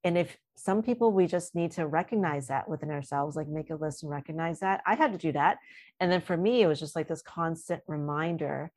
[0.04, 3.76] And if some people we just need to recognize that within ourselves, like make a
[3.76, 4.82] list and recognize that.
[4.86, 5.58] I had to do that.
[6.00, 8.72] And then for me, it was just like this constant reminder.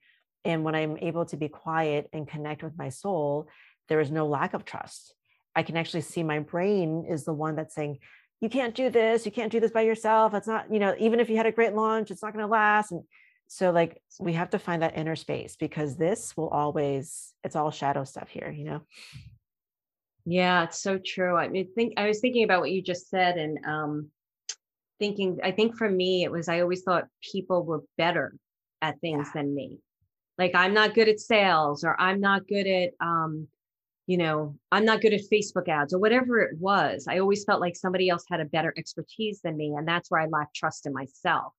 [0.46, 3.48] And when I'm able to be quiet and connect with my soul,
[3.90, 5.16] there is no lack of trust.
[5.56, 8.00] I can actually see my brain is the one that's saying,
[8.42, 10.34] you can't do this, you can't do this by yourself.
[10.34, 12.52] It's not, you know, even if you had a great launch, it's not going to
[12.52, 12.92] last.
[12.92, 13.04] And
[13.48, 17.70] so like we have to find that inner space because this will always, it's all
[17.70, 18.82] shadow stuff here, you know?
[20.26, 21.36] Yeah, it's so true.
[21.36, 24.10] I mean, think I was thinking about what you just said and um
[25.00, 28.36] thinking I think for me it was I always thought people were better
[28.82, 29.42] at things yeah.
[29.42, 29.80] than me.
[30.38, 33.48] Like I'm not good at sales or I'm not good at um
[34.08, 37.06] you know, I'm not good at Facebook ads or whatever it was.
[37.08, 39.74] I always felt like somebody else had a better expertise than me.
[39.78, 41.54] And that's where I lacked trust in myself.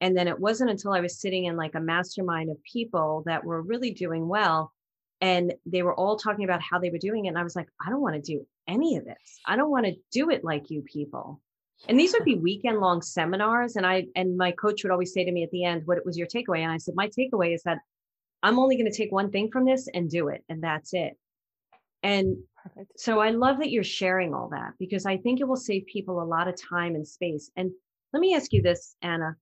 [0.00, 3.44] And then it wasn't until I was sitting in like a mastermind of people that
[3.44, 4.72] were really doing well.
[5.20, 7.30] And they were all talking about how they were doing it.
[7.30, 9.40] And I was like, I don't want to do any of this.
[9.44, 11.40] I don't want to do it like you people.
[11.88, 13.76] And these would be weekend long seminars.
[13.76, 16.18] And I, and my coach would always say to me at the end, what was
[16.18, 16.60] your takeaway?
[16.60, 17.78] And I said, my takeaway is that
[18.42, 20.44] I'm only going to take one thing from this and do it.
[20.48, 21.16] And that's it.
[22.02, 23.00] And Perfect.
[23.00, 26.22] so I love that you're sharing all that because I think it will save people
[26.22, 27.50] a lot of time and space.
[27.56, 27.72] And
[28.12, 29.36] let me ask you this, Anna.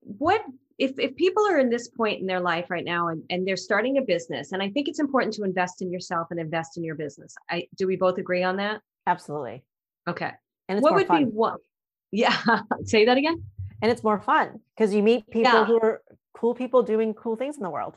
[0.00, 0.42] What
[0.78, 3.56] if, if people are in this point in their life right now and, and they're
[3.56, 6.84] starting a business, and I think it's important to invest in yourself and invest in
[6.84, 7.34] your business.
[7.50, 8.80] I do we both agree on that?
[9.06, 9.64] Absolutely.
[10.08, 10.32] Okay.
[10.68, 11.24] And what would fun.
[11.24, 11.58] be one?
[12.14, 12.36] Yeah.
[12.84, 13.42] Say that again.
[13.80, 15.64] And it's more fun because you meet people yeah.
[15.64, 16.02] who are
[16.34, 17.96] cool people doing cool things in the world.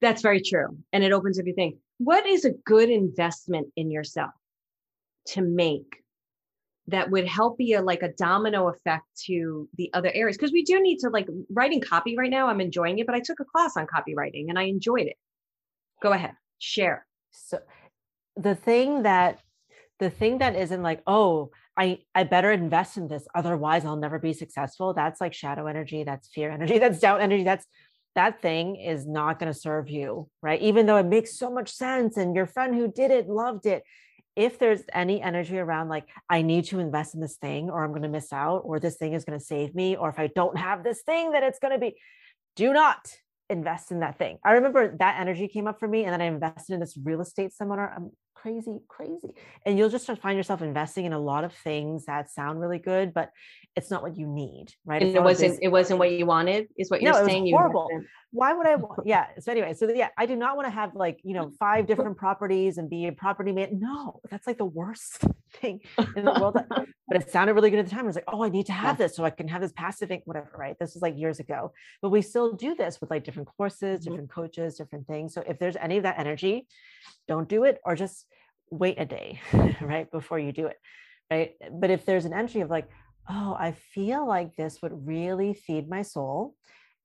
[0.00, 0.78] That's very true.
[0.94, 1.78] And it opens everything.
[1.98, 4.30] What is a good investment in yourself
[5.26, 6.02] to make
[6.88, 10.36] that would help be a like a domino effect to the other areas?
[10.36, 12.48] Because we do need to like writing copy right now.
[12.48, 15.16] I'm enjoying it, but I took a class on copywriting and I enjoyed it.
[16.02, 17.06] Go ahead, share.
[17.30, 17.60] So
[18.36, 19.40] the thing that
[19.98, 23.26] the thing that isn't like, oh, I, I better invest in this.
[23.34, 24.94] Otherwise, I'll never be successful.
[24.94, 26.04] That's like shadow energy.
[26.04, 26.78] That's fear energy.
[26.80, 27.44] That's doubt energy.
[27.44, 27.66] That's
[28.14, 30.60] that thing is not going to serve you, right?
[30.60, 33.84] Even though it makes so much sense and your friend who did it loved it.
[34.38, 37.90] If there's any energy around, like, I need to invest in this thing or I'm
[37.90, 40.28] going to miss out, or this thing is going to save me, or if I
[40.28, 41.96] don't have this thing, that it's going to be,
[42.54, 43.00] do not
[43.50, 44.38] invest in that thing.
[44.44, 47.20] I remember that energy came up for me, and then I invested in this real
[47.20, 47.92] estate seminar.
[47.96, 49.34] I'm crazy, crazy.
[49.66, 53.12] And you'll just find yourself investing in a lot of things that sound really good,
[53.12, 53.30] but
[53.76, 55.02] it's not what you need, right?
[55.02, 55.58] And it wasn't.
[55.62, 56.68] it wasn't what you wanted.
[56.76, 57.50] Is what you're no, saying?
[57.50, 57.88] horrible.
[58.30, 59.06] Why would I want?
[59.06, 59.26] Yeah.
[59.38, 62.16] So anyway, so yeah, I do not want to have like you know five different
[62.16, 63.78] properties and be a property man.
[63.80, 65.24] No, that's like the worst
[65.54, 65.80] thing
[66.16, 66.56] in the world.
[67.08, 68.04] but it sounded really good at the time.
[68.04, 70.10] I was like, oh, I need to have this so I can have this passive
[70.10, 70.50] income, whatever.
[70.56, 70.76] Right?
[70.78, 71.72] This was like years ago,
[72.02, 74.10] but we still do this with like different courses, mm-hmm.
[74.10, 75.34] different coaches, different things.
[75.34, 76.66] So if there's any of that energy,
[77.26, 78.26] don't do it, or just
[78.70, 79.40] wait a day,
[79.80, 80.76] right, before you do it,
[81.30, 81.52] right?
[81.72, 82.88] But if there's an entry of like,
[83.28, 86.54] oh, I feel like this would really feed my soul.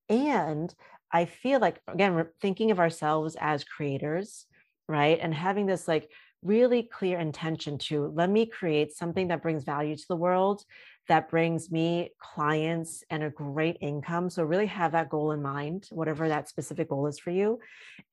[0.10, 0.73] And
[1.12, 4.45] I feel like, again, we're thinking of ourselves as creators,
[4.88, 5.19] right?
[5.21, 6.10] And having this like
[6.41, 10.63] really clear intention to let me create something that brings value to the world,
[11.08, 14.30] that brings me clients and a great income.
[14.30, 17.60] So, really have that goal in mind, whatever that specific goal is for you.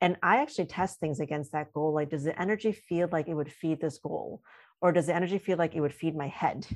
[0.00, 1.94] And I actually test things against that goal.
[1.94, 4.42] Like, does the energy feel like it would feed this goal?
[4.80, 6.66] Or does the energy feel like it would feed my head?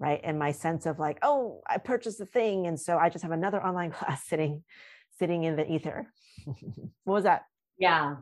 [0.00, 3.22] right and my sense of like oh i purchased the thing and so i just
[3.22, 4.64] have another online class sitting
[5.18, 6.10] sitting in the ether
[7.04, 7.42] what was that
[7.78, 8.16] yeah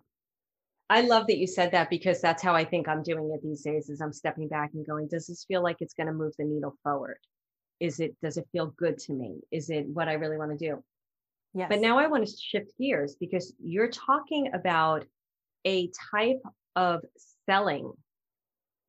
[0.91, 3.63] i love that you said that because that's how i think i'm doing it these
[3.63, 6.33] days is i'm stepping back and going does this feel like it's going to move
[6.39, 7.19] the needle forward
[7.81, 9.41] is it does it feel good to me?
[9.51, 10.83] Is it what i really want to do
[11.55, 11.69] yes.
[11.71, 15.05] but now i want to shift gears because you're talking about
[15.65, 16.43] a type
[16.77, 17.05] of
[17.47, 17.93] selling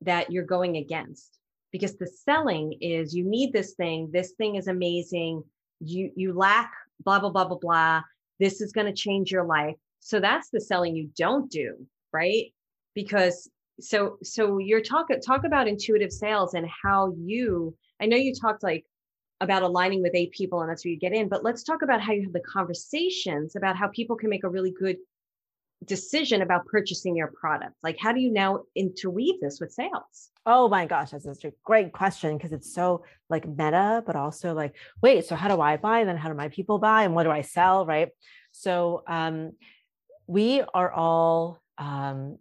[0.02, 1.38] that you're going against
[1.72, 5.42] because the selling is you need this thing this thing is amazing
[5.80, 6.72] you you lack
[7.04, 8.02] blah blah blah blah blah
[8.40, 9.76] this is going to change your life.
[10.00, 11.76] So that's the selling you don't do
[12.12, 12.46] right?
[12.94, 13.48] Because
[13.80, 18.62] so so you're talk talk about intuitive sales and how you i know you talked
[18.62, 18.84] like
[19.40, 22.00] about aligning with eight people and that's where you get in but let's talk about
[22.00, 24.96] how you have the conversations about how people can make a really good
[25.84, 27.74] decision about purchasing your product.
[27.82, 30.30] Like how do you now interweave this with sales?
[30.46, 34.74] Oh my gosh that's a great question because it's so like meta but also like
[35.02, 36.00] wait so how do i buy?
[36.00, 37.04] And then how do my people buy?
[37.04, 38.08] And what do i sell right?
[38.52, 39.52] So um
[40.26, 42.38] we are all um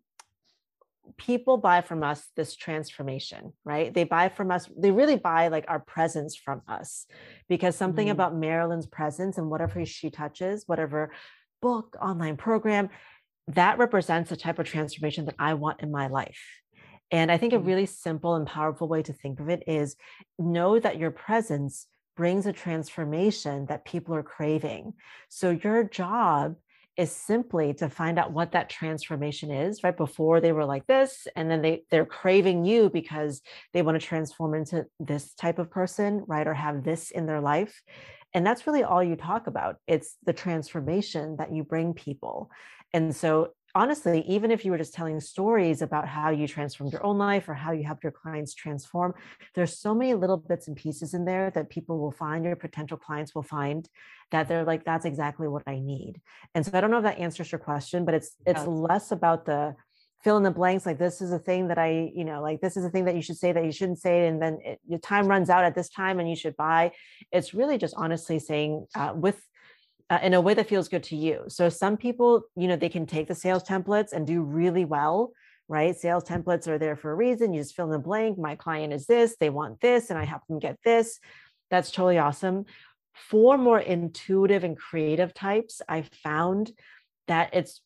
[1.19, 3.93] people buy from us this transformation, right?
[3.93, 7.05] They buy from us, they really buy like our presence from us
[7.47, 8.13] because something mm-hmm.
[8.13, 11.11] about Marilyn's presence and whatever she touches, whatever
[11.61, 12.89] book, online program,
[13.49, 16.41] that represents the type of transformation that I want in my life.
[17.11, 17.67] And I think a mm-hmm.
[17.67, 19.95] really simple and powerful way to think of it is
[20.37, 24.93] know that your presence brings a transformation that people are craving.
[25.29, 26.55] So your job
[26.99, 31.27] is simply to find out what that transformation is right before they were like this
[31.37, 33.41] and then they they're craving you because
[33.73, 37.39] they want to transform into this type of person right or have this in their
[37.39, 37.81] life
[38.33, 39.77] and that's really all you talk about.
[39.87, 42.51] It's the transformation that you bring people
[42.93, 47.05] and so honestly, even if you were just telling stories about how you transformed your
[47.05, 49.13] own life or how you helped your clients transform,
[49.55, 52.97] there's so many little bits and pieces in there that people will find, your potential
[52.97, 53.87] clients will find
[54.31, 56.21] that they're like, that's exactly what I need.
[56.55, 59.45] And so I don't know if that answers your question, but it's it's less about
[59.45, 59.75] the
[60.23, 62.75] fill in the blanks like this is a thing that i you know like this
[62.75, 64.99] is a thing that you should say that you shouldn't say and then it, your
[64.99, 66.91] time runs out at this time and you should buy
[67.31, 69.41] it's really just honestly saying uh, with
[70.09, 71.43] uh, in a way that feels good to you.
[71.47, 75.31] So some people, you know, they can take the sales templates and do really well,
[75.67, 75.95] right?
[75.95, 77.53] Sales templates are there for a reason.
[77.53, 78.37] You just fill in the blank.
[78.37, 81.19] My client is this, they want this, and I help them get this.
[81.69, 82.65] That's totally awesome.
[83.13, 86.71] For more intuitive and creative types, I found
[87.27, 87.81] that it's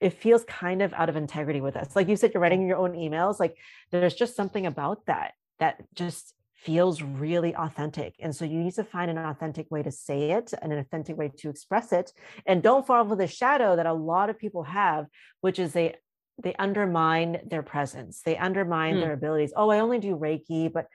[0.00, 1.94] it feels kind of out of integrity with us.
[1.94, 3.38] Like you said, you're writing your own emails.
[3.38, 3.56] Like
[3.90, 8.14] there's just something about that that just feels really authentic.
[8.18, 11.16] And so you need to find an authentic way to say it and an authentic
[11.16, 12.12] way to express it.
[12.46, 15.06] And don't fall for the shadow that a lot of people have,
[15.40, 15.94] which is they
[16.40, 18.22] they undermine their presence.
[18.24, 19.00] They undermine mm.
[19.00, 19.52] their abilities.
[19.56, 20.86] Oh, I only do Reiki, but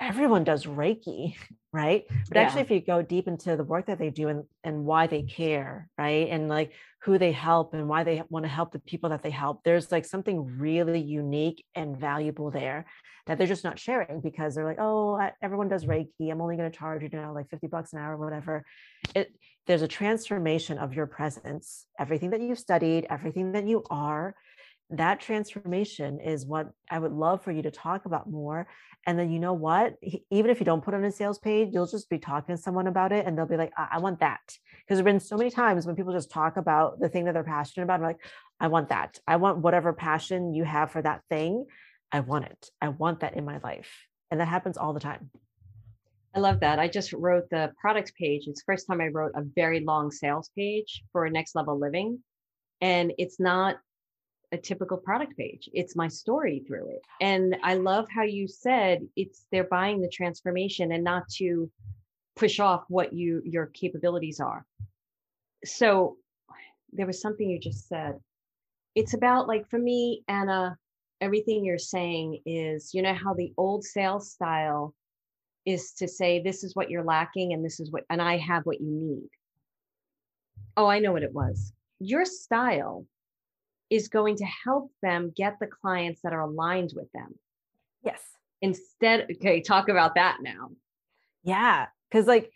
[0.00, 1.36] everyone does Reiki,
[1.72, 2.04] right?
[2.28, 2.42] But yeah.
[2.42, 5.22] actually, if you go deep into the work that they do and, and why they
[5.22, 6.28] care, right?
[6.28, 9.30] And like who they help and why they want to help the people that they
[9.30, 12.86] help, there's like something really unique and valuable there
[13.26, 16.30] that they're just not sharing because they're like, oh, I, everyone does Reiki.
[16.30, 18.64] I'm only going to charge, you know, like 50 bucks an hour, whatever.
[19.14, 19.32] It,
[19.66, 24.34] there's a transformation of your presence, everything that you've studied, everything that you are.
[24.90, 28.66] That transformation is what I would love for you to talk about more.
[29.06, 29.94] And then, you know what?
[30.30, 32.86] Even if you don't put on a sales page, you'll just be talking to someone
[32.86, 34.40] about it and they'll be like, I, I want that.
[34.46, 37.34] Because there have been so many times when people just talk about the thing that
[37.34, 38.00] they're passionate about.
[38.00, 38.20] I'm like,
[38.58, 39.18] I want that.
[39.26, 41.66] I want whatever passion you have for that thing.
[42.12, 42.68] I want it.
[42.82, 43.90] I want that in my life.
[44.30, 45.30] And that happens all the time.
[46.34, 46.78] I love that.
[46.78, 48.46] I just wrote the products page.
[48.46, 52.20] It's first time I wrote a very long sales page for next level living.
[52.80, 53.76] And it's not
[54.52, 55.68] a typical product page.
[55.72, 57.02] It's my story through it.
[57.20, 61.70] And I love how you said it's they're buying the transformation and not to
[62.36, 64.66] push off what you your capabilities are.
[65.64, 66.16] So
[66.92, 68.18] there was something you just said.
[68.94, 70.76] It's about like for me, Anna,
[71.20, 74.94] everything you're saying is, you know, how the old sales style
[75.66, 78.64] is to say, this is what you're lacking and this is what, and I have
[78.64, 79.28] what you need.
[80.76, 81.72] Oh, I know what it was.
[81.98, 83.06] Your style
[83.90, 87.34] is going to help them get the clients that are aligned with them.
[88.02, 88.20] Yes.
[88.62, 90.70] Instead, okay, talk about that now.
[91.42, 91.86] Yeah.
[92.12, 92.50] Cause like,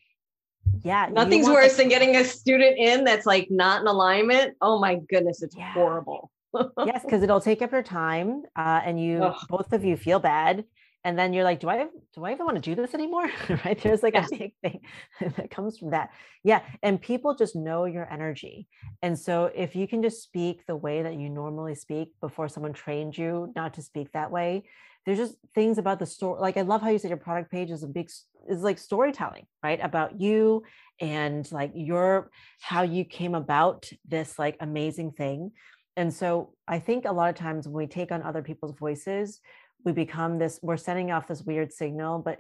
[0.83, 1.09] yeah.
[1.13, 4.57] Nothing's worse than getting a student in that's like not in alignment.
[4.61, 5.73] Oh my goodness, it's yeah.
[5.73, 6.31] horrible
[6.87, 9.47] yes, because it'll take up your time, uh, and you Ugh.
[9.49, 10.65] both of you feel bad,
[11.05, 13.31] and then you're like, do I do I even want to do this anymore?
[13.65, 13.81] right?
[13.81, 14.33] There's like yes.
[14.33, 14.81] a big thing
[15.37, 16.11] that comes from that.
[16.43, 18.67] Yeah, and people just know your energy,
[19.03, 22.73] and so if you can just speak the way that you normally speak before someone
[22.73, 24.65] trained you not to speak that way,
[25.05, 26.41] there's just things about the story.
[26.41, 28.11] Like I love how you said your product page is a big
[28.49, 29.81] is like storytelling, right?
[29.83, 30.63] About you
[31.01, 35.51] and like your how you came about this like amazing thing
[35.97, 39.41] and so I think a lot of times when we take on other people's voices,
[39.85, 42.39] we become this, we're sending off this weird signal, but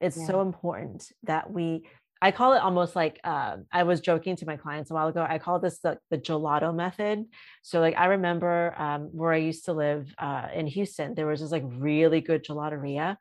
[0.00, 0.26] it's yeah.
[0.26, 1.86] so important that we,
[2.20, 5.26] I call it almost like, uh, I was joking to my clients a while ago.
[5.28, 7.24] I call this the, the gelato method.
[7.62, 11.40] So like, I remember um, where I used to live uh, in Houston, there was
[11.40, 13.16] this like really good gelateria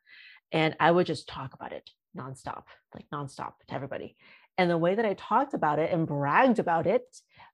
[0.51, 2.63] and I would just talk about it nonstop,
[2.93, 4.15] like nonstop to everybody.
[4.57, 7.03] And the way that I talked about it and bragged about it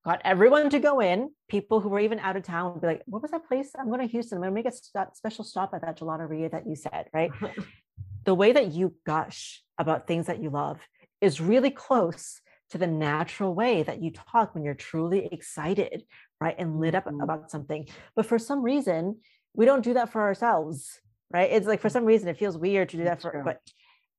[0.03, 1.29] got everyone to go in.
[1.49, 3.71] People who were even out of town would be like, What was that place?
[3.77, 4.37] I'm going to Houston.
[4.37, 7.31] I'm going to make a st- special stop at that gelateria that you said, right?
[8.25, 10.79] the way that you gush about things that you love
[11.21, 12.41] is really close
[12.71, 16.03] to the natural way that you talk when you're truly excited,
[16.41, 16.55] right?
[16.57, 17.21] And lit up mm-hmm.
[17.21, 17.87] about something.
[18.15, 19.19] But for some reason,
[19.53, 20.99] we don't do that for ourselves,
[21.31, 21.49] right?
[21.51, 23.61] It's like for some reason it feels weird to do that for, but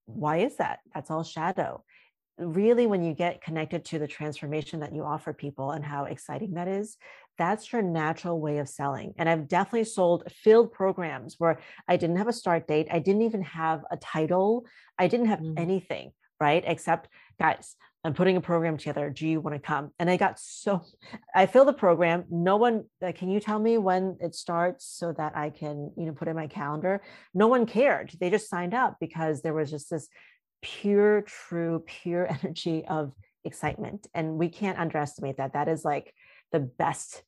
[0.07, 0.79] why is that?
[0.95, 1.85] That's all shadow
[2.39, 6.55] really when you get connected to the transformation that you offer people and how exciting
[6.55, 6.97] that is
[7.39, 9.15] that's your natural way of selling.
[9.17, 12.89] And I've definitely sold field programs where I didn't have a start date.
[12.91, 14.67] I didn't even have a title.
[14.99, 15.55] I didn't have mm.
[15.57, 16.11] anything,
[16.41, 16.65] right?
[16.67, 17.09] Except,
[17.39, 19.11] guys, I'm putting a program together.
[19.11, 19.93] Do you want to come?
[19.99, 20.83] And I got so,
[21.35, 22.25] I fill the program.
[22.29, 22.85] No one,
[23.15, 26.37] can you tell me when it starts so that I can, you know, put in
[26.37, 27.03] my calendar?
[27.35, 28.13] No one cared.
[28.21, 30.09] They just signed up because there was just this
[30.63, 33.13] pure, true, pure energy of
[33.45, 34.07] excitement.
[34.15, 35.53] And we can't underestimate that.
[35.53, 36.15] That is like
[36.53, 37.23] the best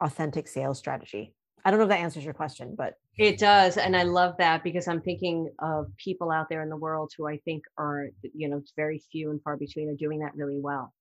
[0.00, 1.34] authentic sales strategy.
[1.64, 3.78] I don't know if that answers your question, but it does.
[3.78, 7.26] And I love that because I'm thinking of people out there in the world who
[7.26, 10.92] I think are, you know, very few and far between are doing that really well.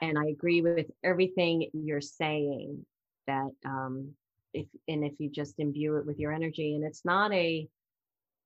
[0.00, 2.84] And I agree with everything you're saying
[3.26, 4.10] that um
[4.52, 7.66] if and if you just imbue it with your energy and it's not a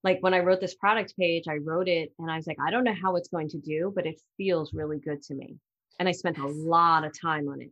[0.05, 2.71] like when I wrote this product page, I wrote it and I was like, I
[2.71, 5.57] don't know how it's going to do, but it feels really good to me.
[5.99, 7.71] And I spent a lot of time on it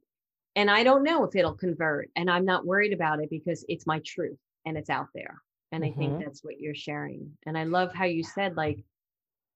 [0.56, 2.10] and I don't know if it'll convert.
[2.16, 5.40] And I'm not worried about it because it's my truth and it's out there.
[5.70, 5.92] And mm-hmm.
[5.92, 6.22] I think mm-hmm.
[6.22, 7.30] that's what you're sharing.
[7.46, 8.82] And I love how you said, like,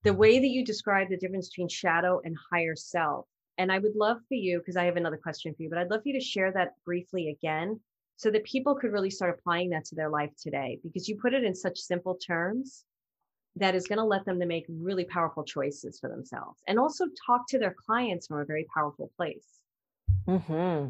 [0.02, 3.26] the way that you describe the difference between shadow and higher self.
[3.58, 5.90] And I would love for you, because I have another question for you, but I'd
[5.90, 7.80] love for you to share that briefly again
[8.20, 11.32] so that people could really start applying that to their life today, because you put
[11.32, 12.84] it in such simple terms
[13.56, 17.06] that is going to let them to make really powerful choices for themselves and also
[17.26, 19.46] talk to their clients from a very powerful place.
[20.28, 20.88] Mm-hmm.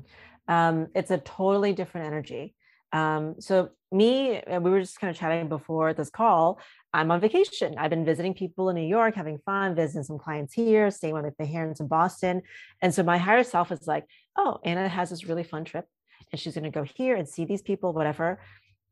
[0.52, 2.56] Um, it's a totally different energy.
[2.92, 6.58] Um, so me, we were just kind of chatting before this call.
[6.92, 7.76] I'm on vacation.
[7.78, 11.32] I've been visiting people in New York, having fun, visiting some clients here, staying with
[11.38, 12.42] my parents in Boston.
[12.82, 14.06] And so my higher self is like,
[14.36, 15.86] oh, Anna has this really fun trip
[16.30, 18.38] and she's going to go here and see these people, whatever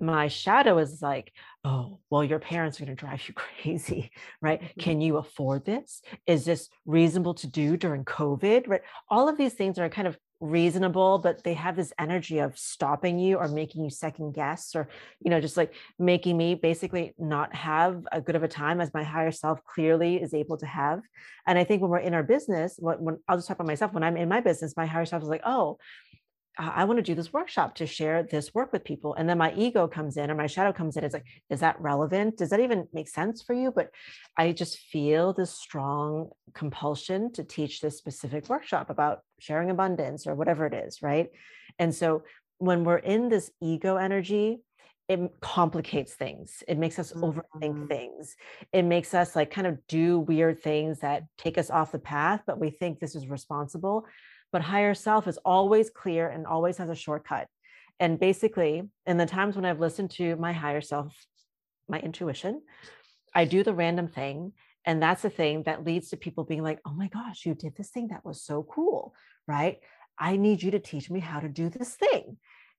[0.00, 1.32] my shadow is like,
[1.64, 4.10] oh, well, your parents are going to drive you crazy,
[4.40, 4.60] right?
[4.60, 4.80] Mm-hmm.
[4.80, 6.02] Can you afford this?
[6.26, 8.68] Is this reasonable to do during COVID?
[8.68, 8.82] Right?
[9.08, 13.18] All of these things are kind of reasonable, but they have this energy of stopping
[13.18, 14.88] you or making you second guess or,
[15.20, 18.94] you know, just like making me basically not have a good of a time as
[18.94, 21.00] my higher self clearly is able to have.
[21.44, 23.92] And I think when we're in our business, when, when I'll just talk about myself,
[23.92, 25.78] when I'm in my business, my higher self is like, oh,
[26.58, 29.14] I want to do this workshop to share this work with people.
[29.14, 31.04] And then my ego comes in or my shadow comes in.
[31.04, 32.36] It's like, is that relevant?
[32.36, 33.70] Does that even make sense for you?
[33.70, 33.90] But
[34.36, 40.34] I just feel this strong compulsion to teach this specific workshop about sharing abundance or
[40.34, 41.00] whatever it is.
[41.00, 41.28] Right.
[41.78, 42.24] And so
[42.58, 44.58] when we're in this ego energy,
[45.08, 46.62] it complicates things.
[46.68, 47.86] It makes us overthink mm-hmm.
[47.86, 48.36] things.
[48.72, 52.42] It makes us like kind of do weird things that take us off the path,
[52.46, 54.06] but we think this is responsible
[54.52, 57.48] but higher self is always clear and always has a shortcut.
[58.00, 61.14] And basically, in the times when I've listened to my higher self,
[61.88, 62.62] my intuition,
[63.34, 64.52] I do the random thing.
[64.84, 67.76] And that's the thing that leads to people being like, oh my gosh, you did
[67.76, 69.14] this thing that was so cool,
[69.46, 69.78] right?
[70.18, 72.38] I need you to teach me how to do this thing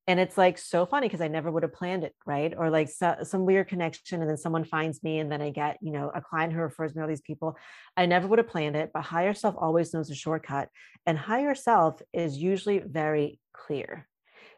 [0.09, 2.53] and it's like so funny because i never would have planned it right?
[2.57, 5.77] Or like so, some weird connection and then someone finds me and then i get
[5.81, 7.57] you know a client who refers me to all these people.
[7.95, 10.69] I never would have planned it but higher self always knows a shortcut
[11.05, 14.07] and higher self is usually very clear.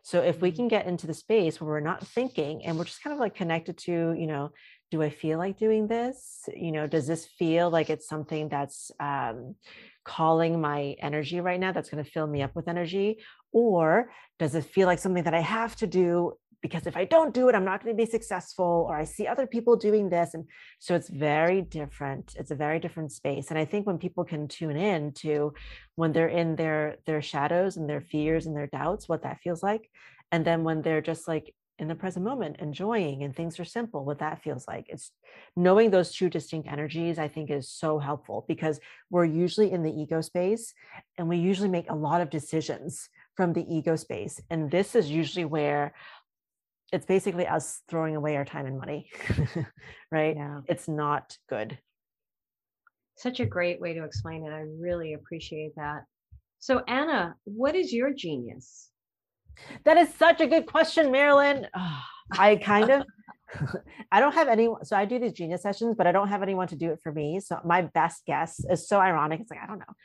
[0.04, 0.56] So if we mm-hmm.
[0.56, 3.36] can get into the space where we're not thinking and we're just kind of like
[3.36, 4.52] connected to you know
[4.90, 6.48] do i feel like doing this?
[6.56, 9.56] You know does this feel like it's something that's um,
[10.04, 13.20] calling my energy right now that's going to fill me up with energy
[13.52, 17.34] or does it feel like something that I have to do because if I don't
[17.34, 20.34] do it, I'm not going to be successful, or I see other people doing this.
[20.34, 20.46] And
[20.80, 22.36] so it's very different.
[22.38, 23.50] It's a very different space.
[23.50, 25.54] And I think when people can tune in to
[25.96, 29.64] when they're in their their shadows and their fears and their doubts, what that feels
[29.64, 29.90] like.
[30.32, 34.06] And then when they're just like in the present moment, enjoying and things are simple,
[34.06, 34.86] what that feels like.
[34.88, 35.12] It's
[35.56, 38.80] knowing those two distinct energies, I think, is so helpful because
[39.10, 40.76] we're usually in the ego space
[41.18, 43.10] and we usually make a lot of decisions
[43.42, 44.40] from the ego space.
[44.52, 45.96] And this is usually where
[46.94, 49.10] it's basically us throwing away our time and money,
[50.12, 50.36] right?
[50.36, 50.60] Yeah.
[50.68, 51.80] It's not good.
[53.18, 54.52] Such a great way to explain it.
[54.52, 56.04] I really appreciate that.
[56.60, 58.92] So, Anna, what is your genius?
[59.86, 61.66] That is such a good question, Marilyn.
[61.76, 62.02] Oh,
[62.38, 63.06] I kind of,
[64.12, 64.86] I don't have anyone.
[64.86, 67.12] So I do these genius sessions, but I don't have anyone to do it for
[67.12, 67.40] me.
[67.40, 69.40] So my best guess is so ironic.
[69.40, 69.96] It's like, I don't know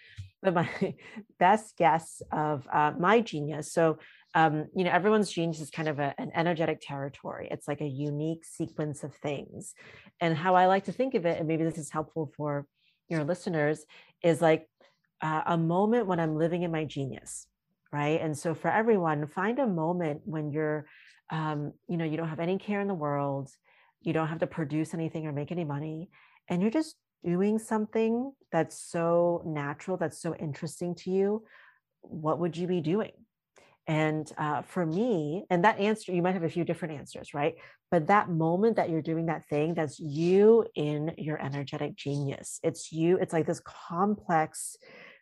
[0.55, 0.69] my
[1.39, 3.73] best guess of uh, my genius.
[3.73, 3.99] So,
[4.35, 7.49] um, you know, everyone's genius is kind of a, an energetic territory.
[7.51, 9.75] It's like a unique sequence of things.
[10.21, 12.67] And how I like to think of it, and maybe this is helpful for
[13.09, 13.85] your listeners,
[14.23, 14.69] is like
[15.23, 17.47] uh, a moment when I'm living in my genius,
[17.93, 18.21] right?
[18.21, 20.87] And so for everyone, find a moment when you're,
[21.31, 23.49] um, you know, you don't have any care in the world,
[24.03, 26.11] you don't have to produce anything or make any money,
[26.49, 31.45] and you're just doing something that's so natural, that's so interesting to you,
[32.03, 33.13] what would you be doing?
[33.89, 37.55] And uh, for me, and that answer, you might have a few different answers, right?
[37.91, 42.59] But that moment that you're doing that thing, that's you in your energetic genius.
[42.65, 44.77] It's you, it's like this complex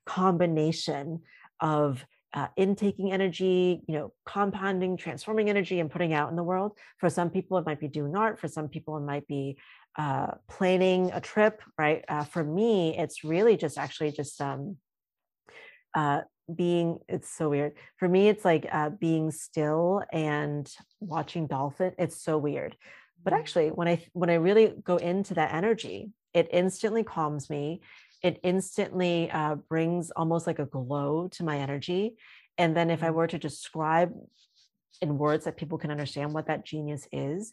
[0.07, 1.21] combination
[1.61, 6.73] of uh, intaking energy, you know, compounding, transforming energy, and putting out in the world.
[6.99, 8.41] For some people, it might be doing art.
[8.41, 9.57] For some people, it might be
[9.97, 12.05] uh, planning a trip, right?
[12.09, 14.77] Uh, for me, it's really just actually just um,
[15.95, 16.23] uh,
[16.55, 16.99] being.
[17.09, 17.75] It's so weird.
[17.97, 20.71] For me, it's like uh, being still and
[21.01, 21.93] watching dolphin.
[21.99, 22.77] It's so weird,
[23.23, 23.39] but mm.
[23.39, 27.81] actually, when I when I really go into that energy, it instantly calms me
[28.25, 32.17] it instantly uh, brings almost like a glow to my energy.
[32.57, 33.17] And then if I mm-hmm.
[33.17, 34.13] were to describe
[35.03, 37.53] in words that people can understand what that genius is,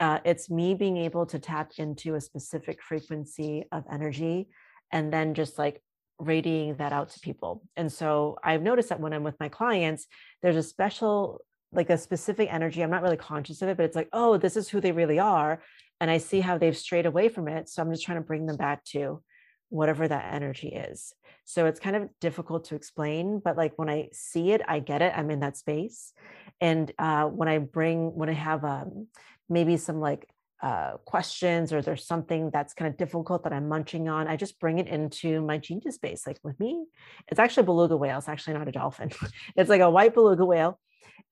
[0.00, 4.48] uh, it's me being able to tap into a specific frequency of energy
[4.92, 5.82] and then just like
[6.18, 7.62] radiating that out to people.
[7.76, 10.06] And so I've noticed that when I'm with my clients,
[10.42, 11.40] there's a special,
[11.72, 12.82] like a specific energy.
[12.82, 15.18] I'm not really conscious of it, but it's like, oh, this is who they really
[15.18, 15.62] are.
[16.00, 17.68] And I see how they've strayed away from it.
[17.68, 19.22] So I'm just trying to bring them back to
[19.68, 21.12] whatever that energy is.
[21.44, 25.02] So it's kind of difficult to explain, but like when I see it, I get
[25.02, 25.12] it.
[25.16, 26.12] I'm in that space.
[26.60, 29.08] And uh, when I bring, when I have um,
[29.48, 30.28] maybe some like
[30.62, 34.58] uh, questions or there's something that's kind of difficult that I'm munching on, I just
[34.58, 36.26] bring it into my genius space.
[36.26, 36.84] Like with me,
[37.28, 38.18] it's actually a beluga whale.
[38.18, 39.10] It's actually not a dolphin.
[39.56, 40.78] it's like a white beluga whale.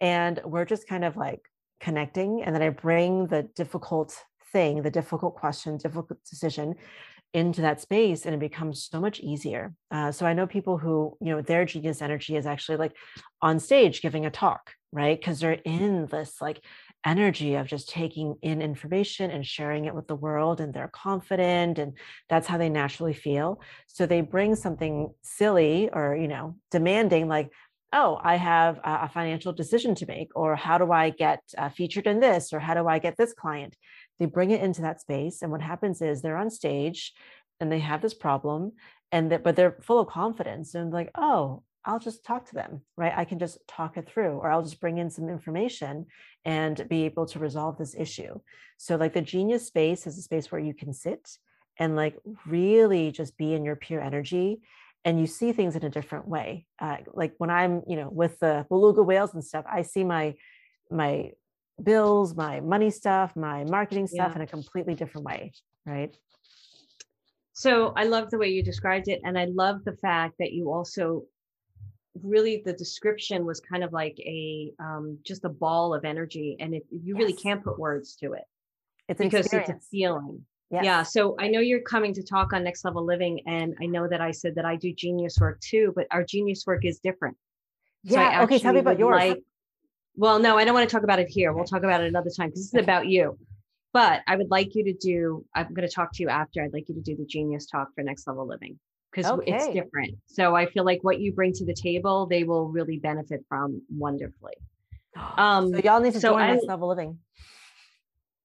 [0.00, 1.40] And we're just kind of like
[1.80, 2.42] connecting.
[2.42, 4.16] And then I bring the difficult
[4.52, 6.76] thing, the difficult question, difficult decision
[7.34, 9.74] into that space and it becomes so much easier.
[9.90, 12.92] Uh, so I know people who, you know, their genius energy is actually like
[13.42, 15.18] on stage giving a talk, right?
[15.18, 16.62] Because they're in this like
[17.06, 21.78] energy of just taking in information and sharing it with the world and they're confident
[21.78, 21.96] and
[22.28, 23.60] that's how they naturally feel.
[23.86, 27.50] So they bring something silly or, you know, demanding like,
[27.92, 32.06] oh, I have a financial decision to make, or how do I get uh, featured
[32.08, 33.76] in this, or how do I get this client?
[34.18, 37.12] they bring it into that space and what happens is they're on stage
[37.60, 38.72] and they have this problem
[39.12, 42.80] and that but they're full of confidence and like oh i'll just talk to them
[42.96, 46.06] right i can just talk it through or i'll just bring in some information
[46.44, 48.38] and be able to resolve this issue
[48.76, 51.38] so like the genius space is a space where you can sit
[51.78, 52.16] and like
[52.46, 54.60] really just be in your pure energy
[55.04, 58.38] and you see things in a different way uh, like when i'm you know with
[58.40, 60.34] the beluga whales and stuff i see my
[60.90, 61.30] my
[61.82, 64.36] bills, my money stuff, my marketing stuff yeah.
[64.36, 65.52] in a completely different way,
[65.84, 66.16] right?
[67.52, 69.20] So I love the way you described it.
[69.24, 71.24] And I love the fact that you also
[72.22, 76.74] really the description was kind of like a um, just a ball of energy and
[76.74, 77.18] it, you yes.
[77.18, 78.44] really can't put words to it
[79.08, 79.70] it's because experience.
[79.70, 80.84] it's a feeling yes.
[80.84, 84.08] yeah so i know you're coming to talk on next level living and i know
[84.08, 87.36] that i said that i do genius work too but our genius work is different
[88.02, 89.42] yeah so okay tell me about yours like
[90.16, 91.52] well, no, I don't want to talk about it here.
[91.52, 93.38] We'll talk about it another time because this is about you.
[93.92, 96.62] But I would like you to do, I'm going to talk to you after.
[96.62, 98.78] I'd like you to do the genius talk for next level living
[99.16, 99.54] because okay.
[99.54, 100.16] it's different.
[100.26, 103.82] So I feel like what you bring to the table, they will really benefit from
[103.90, 104.54] wonderfully.
[105.38, 107.18] Um, so y'all need to so join I, next level living.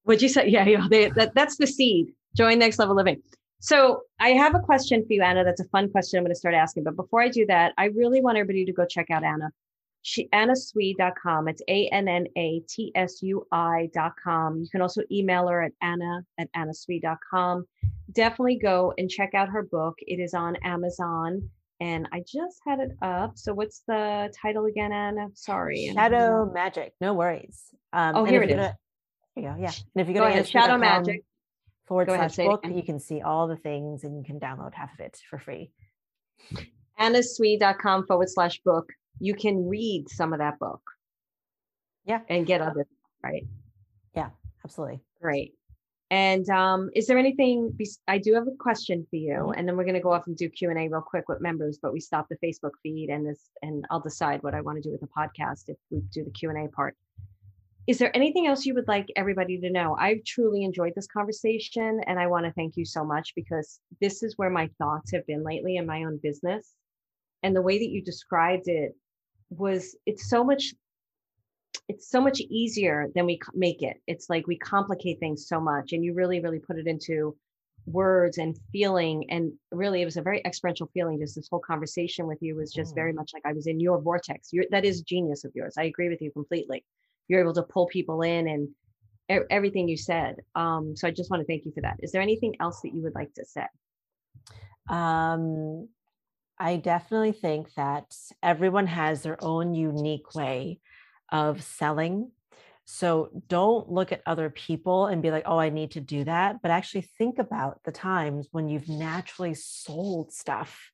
[0.05, 0.47] Would you say?
[0.55, 0.88] Yeah, yeah.
[0.89, 2.13] They, that, that's the seed.
[2.34, 3.22] Join next level living.
[3.59, 5.43] So I have a question for you, Anna.
[5.43, 6.17] That's a fun question.
[6.17, 6.86] I'm going to start asking.
[6.86, 9.51] But before I do that, I really want everybody to go check out Anna
[10.03, 11.47] she, annatsui.com.
[11.47, 14.61] It's A N N A T S U I.com.
[14.61, 17.65] You can also email her at anna at annatsui.com.
[18.11, 19.95] Definitely go and check out her book.
[19.99, 21.49] It is on Amazon.
[21.79, 23.37] And I just had it up.
[23.37, 25.29] So what's the title again, Anna?
[25.33, 25.91] Sorry.
[25.93, 26.93] Shadow Magic.
[27.01, 27.63] No worries.
[27.91, 28.55] Um, oh, here it is.
[28.55, 28.77] Gonna,
[29.35, 29.55] there you go.
[29.59, 29.71] Yeah.
[29.95, 31.23] And if you go, go to Shadow Magic
[31.87, 34.93] forward go slash book, you can see all the things and you can download half
[34.93, 35.71] of it for free.
[36.99, 40.82] annatsui.com forward slash book you can read some of that book.
[42.05, 42.22] Yeah.
[42.30, 42.88] And get other,
[43.24, 43.45] right?
[44.16, 44.30] Yeah,
[44.66, 45.01] absolutely.
[45.22, 45.53] Great.
[46.09, 47.72] And um, is there anything?
[47.72, 49.57] Be- I do have a question for you, mm-hmm.
[49.57, 51.39] and then we're going to go off and do Q and A real quick with
[51.39, 51.80] members.
[51.82, 54.82] But we stop the Facebook feed, and this, and I'll decide what I want to
[54.82, 56.97] do with the podcast if we do the Q and A part.
[57.88, 59.95] Is there anything else you would like everybody to know?
[59.97, 64.22] I've truly enjoyed this conversation, and I want to thank you so much because this
[64.22, 66.76] is where my thoughts have been lately in my own business,
[67.43, 68.95] and the way that you described it
[69.49, 70.73] was it's so much
[71.87, 73.97] it's so much easier than we make it.
[74.07, 77.35] It's like we complicate things so much and you really really put it into
[77.87, 81.19] words and feeling and really it was a very experiential feeling.
[81.19, 82.95] Just this whole conversation with you was just mm.
[82.95, 84.49] very much like i was in your vortex.
[84.51, 85.75] You're, that is genius of yours.
[85.77, 86.85] I agree with you completely.
[87.27, 88.69] You're able to pull people in and
[89.49, 90.35] everything you said.
[90.55, 91.97] Um, so i just want to thank you for that.
[91.99, 93.65] Is there anything else that you would like to say?
[94.89, 95.87] Um,
[96.62, 100.80] I definitely think that everyone has their own unique way
[101.32, 102.30] of selling.
[102.86, 106.62] So don't look at other people and be like, oh, I need to do that.
[106.62, 110.91] But actually think about the times when you've naturally sold stuff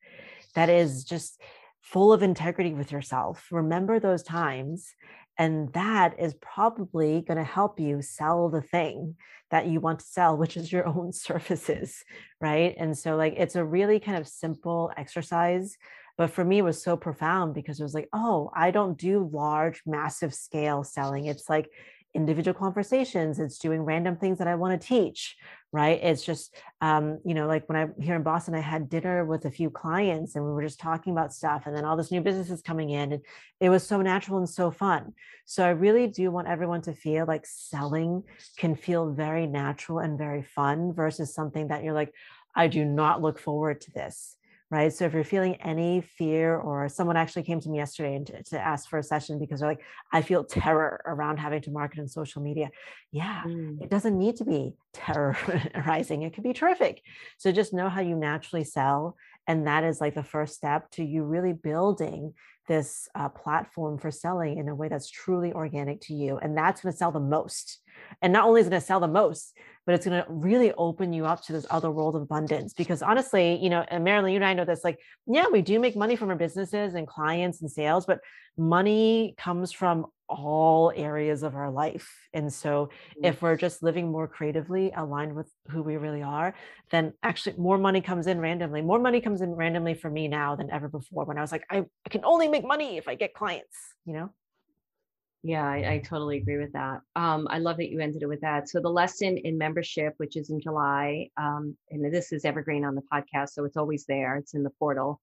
[0.56, 1.42] that is just
[1.82, 3.48] full of integrity with yourself.
[3.52, 4.94] Remember those times.
[5.38, 9.16] And that is probably going to help you sell the thing
[9.52, 12.04] that you want to sell, which is your own services.
[12.42, 12.76] Right.
[12.78, 15.78] And so, like, it's a really kind of simple exercise.
[16.18, 19.30] But for me, it was so profound because it was like, oh, I don't do
[19.32, 21.26] large, massive scale selling.
[21.26, 21.70] It's like
[22.18, 25.38] individual conversations it's doing random things that i want to teach
[25.74, 26.00] right?
[26.02, 29.46] It's just um, you know like when i'm here in boston i had dinner with
[29.46, 32.22] a few clients and we were just talking about stuff and then all this new
[32.22, 33.22] business is coming in and
[33.60, 35.14] it was so natural and so fun.
[35.46, 38.24] So i really do want everyone to feel like selling
[38.58, 42.14] can feel very natural and very fun versus something that you're like
[42.56, 44.38] i do not look forward to this
[44.70, 44.92] right?
[44.92, 48.44] So if you're feeling any fear, or someone actually came to me yesterday and to,
[48.44, 52.00] to, ask for a session because they're like, I feel terror around having to market
[52.00, 52.70] in social media.
[53.12, 53.82] Yeah, mm.
[53.82, 56.22] it doesn't need to be terrorizing.
[56.28, 57.02] It could be terrific.
[57.38, 59.16] So just know how you naturally sell.
[59.48, 62.34] And that is like the first step to you really building
[62.68, 66.38] this uh, platform for selling in a way that's truly organic to you.
[66.38, 67.80] And that's going to sell the most.
[68.22, 70.74] And not only is it going to sell the most, but it's going to really
[70.74, 72.74] open you up to this other world of abundance.
[72.74, 75.80] Because honestly, you know, and Marilyn, you and I know this like, yeah, we do
[75.80, 78.20] make money from our businesses and clients and sales, but
[78.58, 82.12] money comes from all areas of our life.
[82.34, 83.26] And so mm-hmm.
[83.26, 86.54] if we're just living more creatively aligned with who we really are,
[86.92, 88.82] then actually more money comes in randomly.
[88.82, 91.66] More money comes in randomly for me now than ever before when I was like,
[91.70, 94.30] I, I can only make money if I get clients, you know?
[95.44, 97.02] Yeah, I, I totally agree with that.
[97.16, 98.68] Um, I love that you ended it with that.
[98.68, 102.96] So the lesson in membership, which is in July, um, and this is evergreen on
[102.96, 104.36] the podcast, so it's always there.
[104.36, 105.22] It's in the portal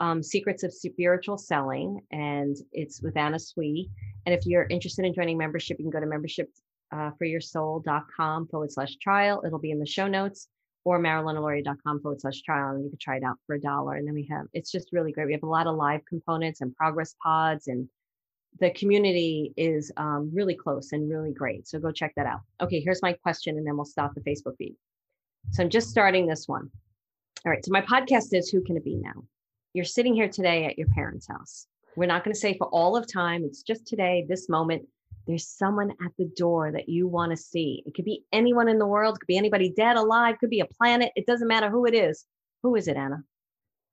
[0.00, 3.88] um, Secrets of Spiritual Selling, and it's with Anna Tsui.
[4.26, 8.96] And if you're interested in joining membership, you can go to membershipforyoursoul.com uh, forward slash
[8.96, 9.42] trial.
[9.46, 10.48] It'll be in the show notes
[10.84, 12.74] or marilynalauria.com forward slash trial.
[12.74, 13.94] And you can try it out for a dollar.
[13.94, 15.26] And then we have, it's just really great.
[15.26, 17.88] We have a lot of live components and progress pods, and
[18.60, 21.66] the community is um, really close and really great.
[21.66, 22.40] So go check that out.
[22.60, 24.76] Okay, here's my question, and then we'll stop the Facebook feed.
[25.52, 26.70] So I'm just starting this one.
[27.44, 27.64] All right.
[27.64, 29.24] So my podcast is Who Can It Be Now?
[29.74, 31.66] You're sitting here today at your parents' house.
[31.96, 34.86] We're not going to say for all of time, it's just today, this moment.
[35.26, 37.82] There's someone at the door that you want to see.
[37.86, 40.60] It could be anyone in the world, it could be anybody dead, alive, could be
[40.60, 41.12] a planet.
[41.16, 42.24] It doesn't matter who it is.
[42.62, 43.24] Who is it, Anna?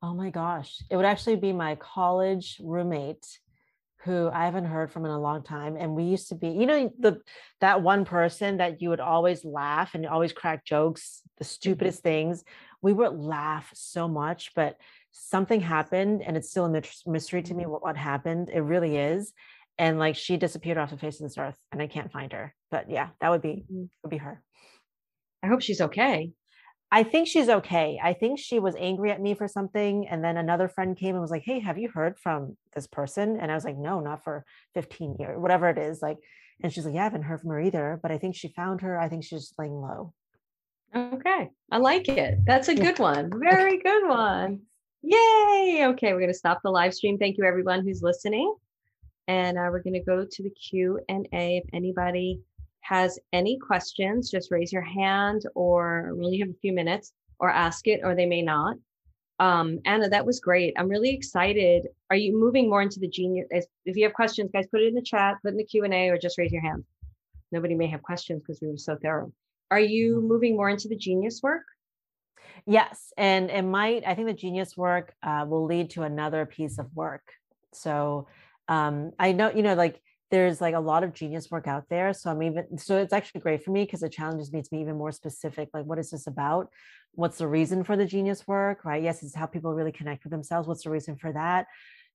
[0.04, 0.82] Oh my gosh.
[0.90, 3.26] It would actually be my college roommate
[4.04, 5.78] who I haven't heard from in a long time.
[5.78, 7.22] And we used to be, you know, the
[7.60, 11.50] that one person that you would always laugh and always crack jokes, the mm-hmm.
[11.50, 12.44] stupidest things.
[12.82, 14.76] We would laugh so much, but
[15.12, 17.72] something happened and it's still a mystery to me mm-hmm.
[17.72, 18.50] what, what happened.
[18.52, 19.34] It really is.
[19.78, 22.54] And like she disappeared off the face of this earth and I can't find her.
[22.70, 23.86] But yeah, that would be mm-hmm.
[24.04, 24.42] would be her.
[25.44, 26.32] I hope she's okay.
[26.94, 28.00] I think she's okay.
[28.04, 30.08] I think she was angry at me for something.
[30.10, 33.38] And then another friend came and was like, Hey, have you heard from this person?
[33.40, 34.46] And I was like, No, not for
[34.76, 36.02] 15 years, whatever it is.
[36.02, 36.18] Like,
[36.62, 38.00] and she's like, Yeah, I haven't heard from her either.
[38.02, 39.00] But I think she found her.
[39.00, 40.14] I think she's just laying low.
[40.94, 41.50] Okay.
[41.72, 42.40] I like it.
[42.46, 43.32] That's a good one.
[43.34, 44.62] Very good one.
[45.04, 45.86] Yay.
[45.88, 46.14] Okay.
[46.14, 47.18] We're going to stop the live stream.
[47.18, 48.56] Thank you, everyone who's listening.
[49.28, 51.58] And uh, we're going to go to the Q and A.
[51.58, 52.40] If anybody
[52.82, 57.50] has any questions, just raise your hand or we only have a few minutes or
[57.50, 58.78] ask it, or they may not.
[59.40, 60.76] Um, Anna, that was great.
[60.78, 61.88] I'm really excited.
[62.12, 63.48] Are you moving more into the genius?
[63.86, 65.94] If you have questions, guys, put it in the chat, put in the Q and
[65.94, 66.84] A, or just raise your hand.
[67.52, 69.34] Nobody may have questions because we were so thorough.
[69.72, 71.64] Are you moving more into the genius work?
[72.66, 74.04] Yes, and it might.
[74.06, 77.34] I think the genius work uh, will lead to another piece of work.
[77.74, 78.28] So
[78.68, 82.14] um, I know, you know, like there's like a lot of genius work out there.
[82.14, 84.78] So I'm even, so it's actually great for me because it challenges me to be
[84.78, 85.70] even more specific.
[85.74, 86.70] Like, what is this about?
[87.14, 89.04] What's the reason for the genius work, right?
[89.04, 90.68] Yes, it's how people really connect with themselves.
[90.68, 91.68] What's the reason for that?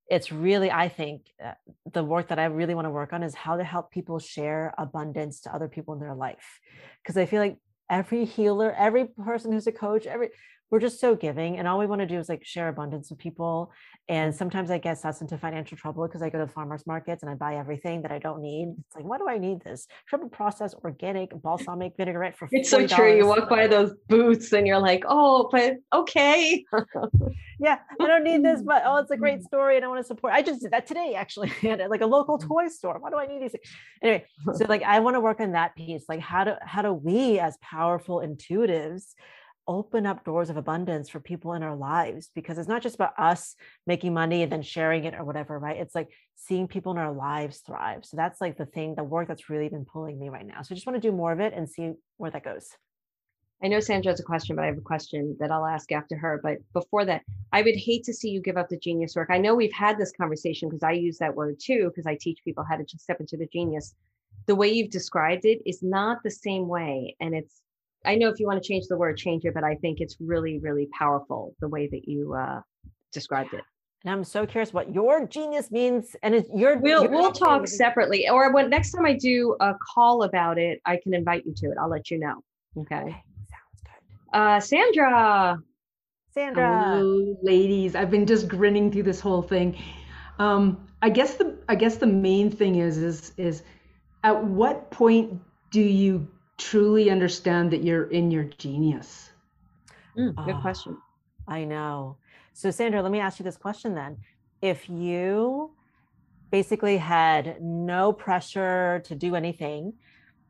[0.09, 1.53] It's really, I think, uh,
[1.93, 4.73] the work that I really want to work on is how to help people share
[4.79, 6.61] abundance to other people in their life.
[7.03, 7.59] Because I feel like
[7.89, 10.31] every healer, every person who's a coach, every
[10.71, 13.19] we're just so giving and all we want to do is like share abundance with
[13.19, 13.73] people
[14.09, 17.31] and sometimes i get us into financial trouble because i go to farmers markets and
[17.31, 18.75] i buy everything that i don't need.
[18.87, 19.87] It's like why do i need this?
[20.09, 24.67] Triple processed organic balsamic vinaigrette for it's so true you walk by those booths and
[24.67, 26.65] you're like oh but okay.
[27.59, 30.07] Yeah i don't need this but oh it's a great story and i want to
[30.07, 32.47] support i just did that today actually at like a local mm.
[32.47, 33.53] toy store why do i need these?
[33.53, 33.65] Things?
[34.03, 36.93] anyway so like i want to work on that piece like how do how do
[36.93, 39.15] we as powerful intuitives
[39.69, 43.19] open up doors of abundance for people in our lives because it's not just about
[43.19, 43.57] us
[43.87, 45.77] making money and then sharing it or whatever, right?
[45.77, 48.05] It's like seeing people in our lives thrive.
[48.05, 50.63] So that's like the thing, the work that's really been pulling me right now.
[50.63, 52.69] So I just want to do more of it and see where that goes.
[53.63, 56.17] I know Sandra has a question, but I have a question that I'll ask after
[56.17, 56.39] her.
[56.43, 59.31] But before that, I would hate to see you give up the genius work.
[59.31, 62.45] I know we've had this conversation because I use that word too, because I teach
[62.45, 63.95] people how to just step into the genius.
[64.45, 67.17] The way you've described it is not the same way.
[67.19, 67.63] And it's,
[68.07, 70.17] I know if you want to change the word, change it, but I think it's
[70.21, 72.61] really, really powerful the way that you uh,
[73.13, 73.63] described it.
[74.05, 76.15] And I'm so curious what your genius means.
[76.23, 79.75] And it's your we'll your we'll talk separately, or when next time I do a
[79.95, 81.77] call about it, I can invite you to it.
[81.81, 82.41] I'll let you know.
[82.79, 82.95] Okay.
[82.97, 83.23] okay.
[83.51, 84.39] Sounds good.
[84.39, 85.59] Uh, Sandra.
[86.33, 86.91] Sandra.
[86.91, 87.97] Hello, ladies.
[87.97, 89.77] I've been just grinning through this whole thing.
[90.39, 93.63] Um, I guess the I guess the main thing is is is
[94.23, 95.41] at what point
[95.71, 96.29] do you
[96.59, 99.31] truly understand that you're in your genius?
[100.17, 100.99] Mm, good oh, question.
[101.47, 102.17] I know.
[102.53, 104.17] So Sandra, let me ask you this question then.
[104.63, 105.73] If you
[106.51, 109.93] basically had no pressure to do anything,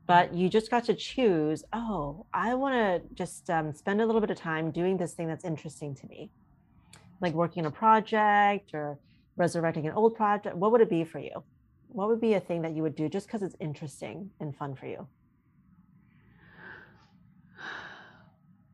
[0.06, 4.20] but you just got to choose oh i want to just um, spend a little
[4.20, 6.30] bit of time doing this thing that's interesting to me
[7.20, 8.98] like working on a project or
[9.36, 11.42] resurrecting an old project what would it be for you
[11.88, 14.74] what would be a thing that you would do just because it's interesting and fun
[14.74, 15.06] for you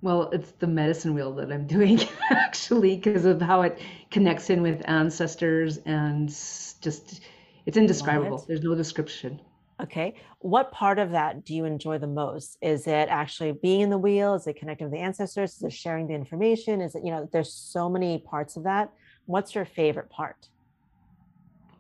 [0.03, 1.99] well it's the medicine wheel that i'm doing
[2.31, 3.79] actually because of how it
[4.11, 7.21] connects in with ancestors and just
[7.65, 8.45] it's indescribable it.
[8.47, 9.41] there's no description
[9.83, 10.15] Okay.
[10.39, 12.57] What part of that do you enjoy the most?
[12.61, 14.35] Is it actually being in the wheel?
[14.35, 15.57] Is it connecting with the ancestors?
[15.57, 16.81] Is it sharing the information?
[16.81, 18.93] Is it, you know, there's so many parts of that.
[19.27, 20.49] What's your favorite part?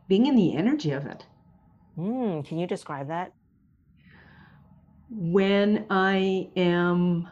[0.09, 1.25] Being in the energy of it.
[1.97, 3.33] Mm, can you describe that?
[5.09, 7.29] When I am,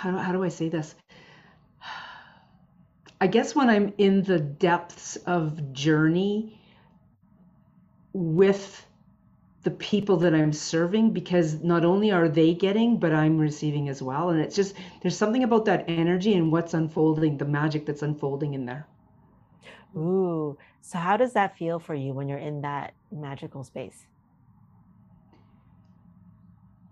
[0.00, 0.94] how, how do I say this?
[3.20, 6.58] I guess when I'm in the depths of journey
[8.14, 8.86] with
[9.62, 14.00] the people that I'm serving because not only are they getting, but I'm receiving as
[14.00, 14.30] well.
[14.30, 18.54] And it's just, there's something about that energy and what's unfolding, the magic that's unfolding
[18.54, 18.86] in there.
[19.94, 20.56] Ooh.
[20.80, 24.06] So, how does that feel for you when you're in that magical space?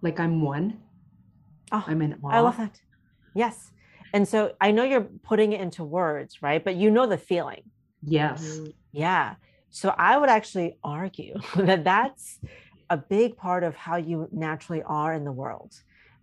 [0.02, 0.78] Like I'm one.
[1.72, 2.28] Oh, I'm in awe.
[2.28, 2.78] I love that.
[3.35, 3.70] Yes.
[4.12, 6.62] And so I know you're putting it into words, right?
[6.62, 7.62] But you know the feeling.
[8.03, 8.43] Yes.
[8.43, 8.70] Mm-hmm.
[8.93, 9.35] Yeah.
[9.70, 12.39] So I would actually argue that that's
[12.91, 15.74] a big part of how you naturally are in the world.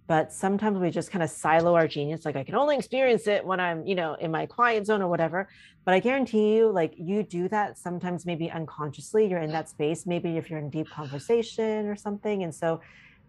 [0.07, 2.25] But sometimes we just kind of silo our genius.
[2.25, 5.07] Like I can only experience it when I'm, you know, in my quiet zone or
[5.07, 5.47] whatever.
[5.83, 10.05] But I guarantee you, like you do that sometimes, maybe unconsciously, you're in that space,
[10.05, 12.43] maybe if you're in deep conversation or something.
[12.43, 12.81] And so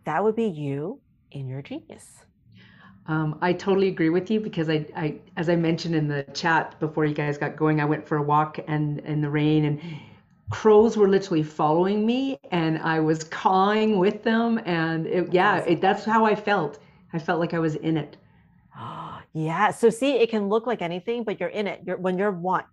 [0.05, 1.01] that would be you
[1.31, 2.26] in your genius.
[3.09, 6.79] Um, I totally agree with you because I, I, as I mentioned in the chat
[6.81, 9.81] before you guys got going, I went for a walk and in the rain and
[10.51, 14.61] crows were literally following me and I was cawing with them.
[14.65, 16.79] And it, yeah, it, that's how I felt.
[17.13, 18.17] I felt like I was in it.
[19.33, 19.71] yeah.
[19.71, 21.83] So see, it can look like anything, but you're in it.
[21.85, 22.65] You're when you're one.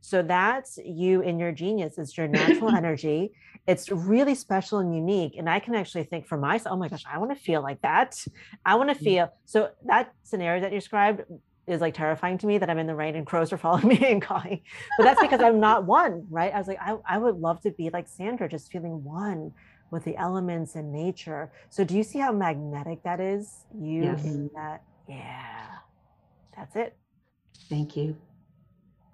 [0.00, 1.98] So that's you in your genius.
[1.98, 3.32] It's your natural energy.
[3.66, 5.34] It's really special and unique.
[5.36, 7.82] And I can actually think for myself, oh my gosh, I want to feel like
[7.82, 8.24] that.
[8.64, 9.04] I want to mm.
[9.04, 9.32] feel.
[9.44, 11.22] So that scenario that you described
[11.66, 14.04] is like terrifying to me that I'm in the rain and crows are following me
[14.06, 14.62] and calling.
[14.96, 16.52] But that's because I'm not one, right?
[16.52, 19.52] I was like, I, I would love to be like Sandra, just feeling one
[19.90, 21.50] with the elements and nature.
[21.70, 23.64] So do you see how magnetic that is?
[23.78, 24.24] You yes.
[24.24, 24.82] in that?
[25.08, 25.66] Yeah.
[26.56, 26.96] That's it.
[27.68, 28.16] Thank you.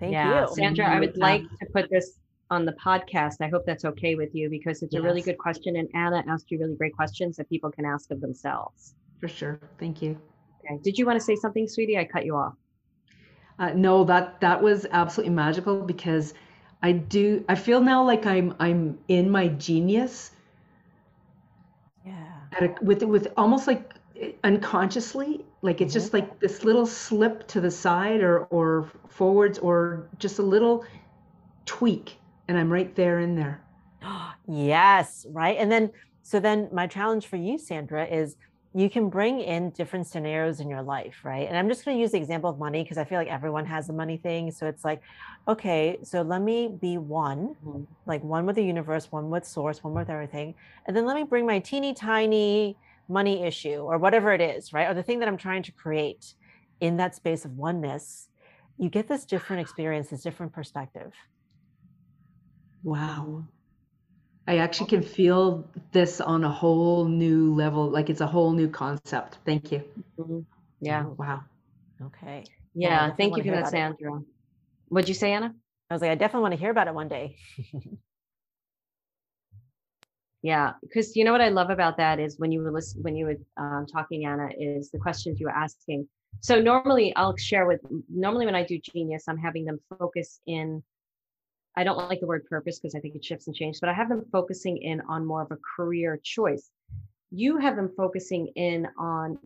[0.00, 0.42] Thank yeah.
[0.42, 0.54] you.
[0.54, 2.18] Sandra, I would like to put this
[2.50, 3.36] on the podcast.
[3.40, 5.00] I hope that's okay with you because it's yes.
[5.00, 5.76] a really good question.
[5.76, 8.94] And Anna asked you really great questions that people can ask of themselves.
[9.20, 9.60] For sure.
[9.78, 10.18] Thank you.
[10.64, 10.78] Okay.
[10.82, 11.98] Did you want to say something, sweetie?
[11.98, 12.54] I cut you off.
[13.58, 16.34] Uh, no, that that was absolutely magical because
[16.82, 17.44] I do.
[17.48, 20.32] I feel now like I'm I'm in my genius.
[22.04, 22.14] Yeah.
[22.60, 23.94] A, with with almost like
[24.42, 26.00] unconsciously, like it's mm-hmm.
[26.00, 30.84] just like this little slip to the side or or forwards or just a little
[31.66, 33.62] tweak, and I'm right there in there.
[34.48, 35.56] yes, right.
[35.58, 35.90] And then
[36.22, 38.36] so then my challenge for you, Sandra, is
[38.76, 41.46] you can bring in different scenarios in your life, right?
[41.46, 43.64] And I'm just going to use the example of money because I feel like everyone
[43.66, 44.50] has a money thing.
[44.50, 45.00] So it's like,
[45.46, 47.84] okay, so let me be one, mm-hmm.
[48.06, 50.56] like one with the universe, one with source, one with everything.
[50.86, 52.76] And then let me bring my teeny tiny
[53.08, 54.88] money issue or whatever it is, right?
[54.88, 56.34] Or the thing that I'm trying to create
[56.80, 58.28] in that space of oneness.
[58.76, 61.12] You get this different experience, this different perspective.
[62.82, 63.44] Wow.
[64.46, 68.68] I actually can feel this on a whole new level, like it's a whole new
[68.68, 69.38] concept.
[69.46, 69.82] Thank you.
[70.18, 70.40] Mm-hmm.
[70.80, 71.06] Yeah.
[71.16, 71.40] Wow.
[72.02, 72.44] Okay.
[72.74, 73.06] Yeah.
[73.06, 74.20] Well, thank you for that, Sandra.
[74.88, 75.54] What'd you say, Anna?
[75.88, 77.36] I was like, I definitely want to hear about it one day.
[80.44, 83.16] yeah, because you know what I love about that is when you were listening, when
[83.16, 86.06] you were um, talking, Anna, is the questions you were asking.
[86.40, 87.80] So normally I'll share with.
[88.10, 90.82] Normally when I do Genius, I'm having them focus in.
[91.78, 93.94] I don't like the word purpose because I think it shifts and changes, but I
[93.94, 96.70] have them focusing in on more of a career choice.
[97.30, 99.38] You have them focusing in on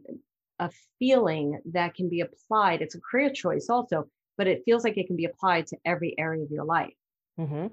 [0.58, 0.68] a
[0.98, 2.82] feeling that can be applied.
[2.82, 6.18] It's a career choice also, but it feels like it can be applied to every
[6.18, 6.92] area of your life.
[7.38, 7.68] Mm-hmm.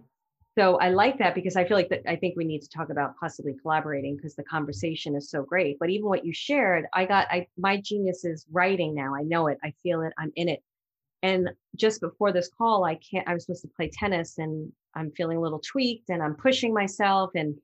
[0.58, 2.90] So I like that because I feel like that I think we need to talk
[2.90, 5.78] about possibly collaborating because the conversation is so great.
[5.80, 9.14] But even what you shared, I got I my genius is writing now.
[9.14, 9.58] I know it.
[9.64, 10.14] I feel it.
[10.18, 10.64] I'm in it.
[11.24, 15.12] And just before this call, I can't I was supposed to play tennis and I'm
[15.12, 17.56] feeling a little tweaked and I'm pushing myself and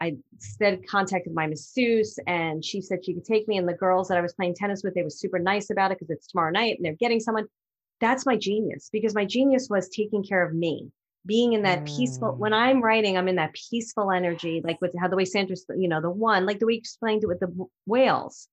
[0.00, 4.08] I instead contacted my masseuse and she said she could take me and the girls
[4.08, 6.50] that I was playing tennis with, they were super nice about it because it's tomorrow
[6.50, 7.46] night and they're getting someone
[8.00, 10.90] that's my genius because my genius was taking care of me
[11.24, 12.56] being in that peaceful when mm.
[12.56, 16.00] i'm writing i'm in that peaceful energy like with how the way sandra's you know
[16.00, 18.48] the one like the way you explained it with the whales.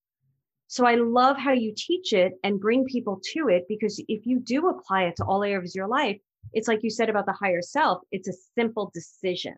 [0.67, 4.39] So i love how you teach it and bring people to it because if you
[4.39, 6.20] do apply it to all areas of your life
[6.53, 9.55] it's like you said about the higher self it's a simple decision.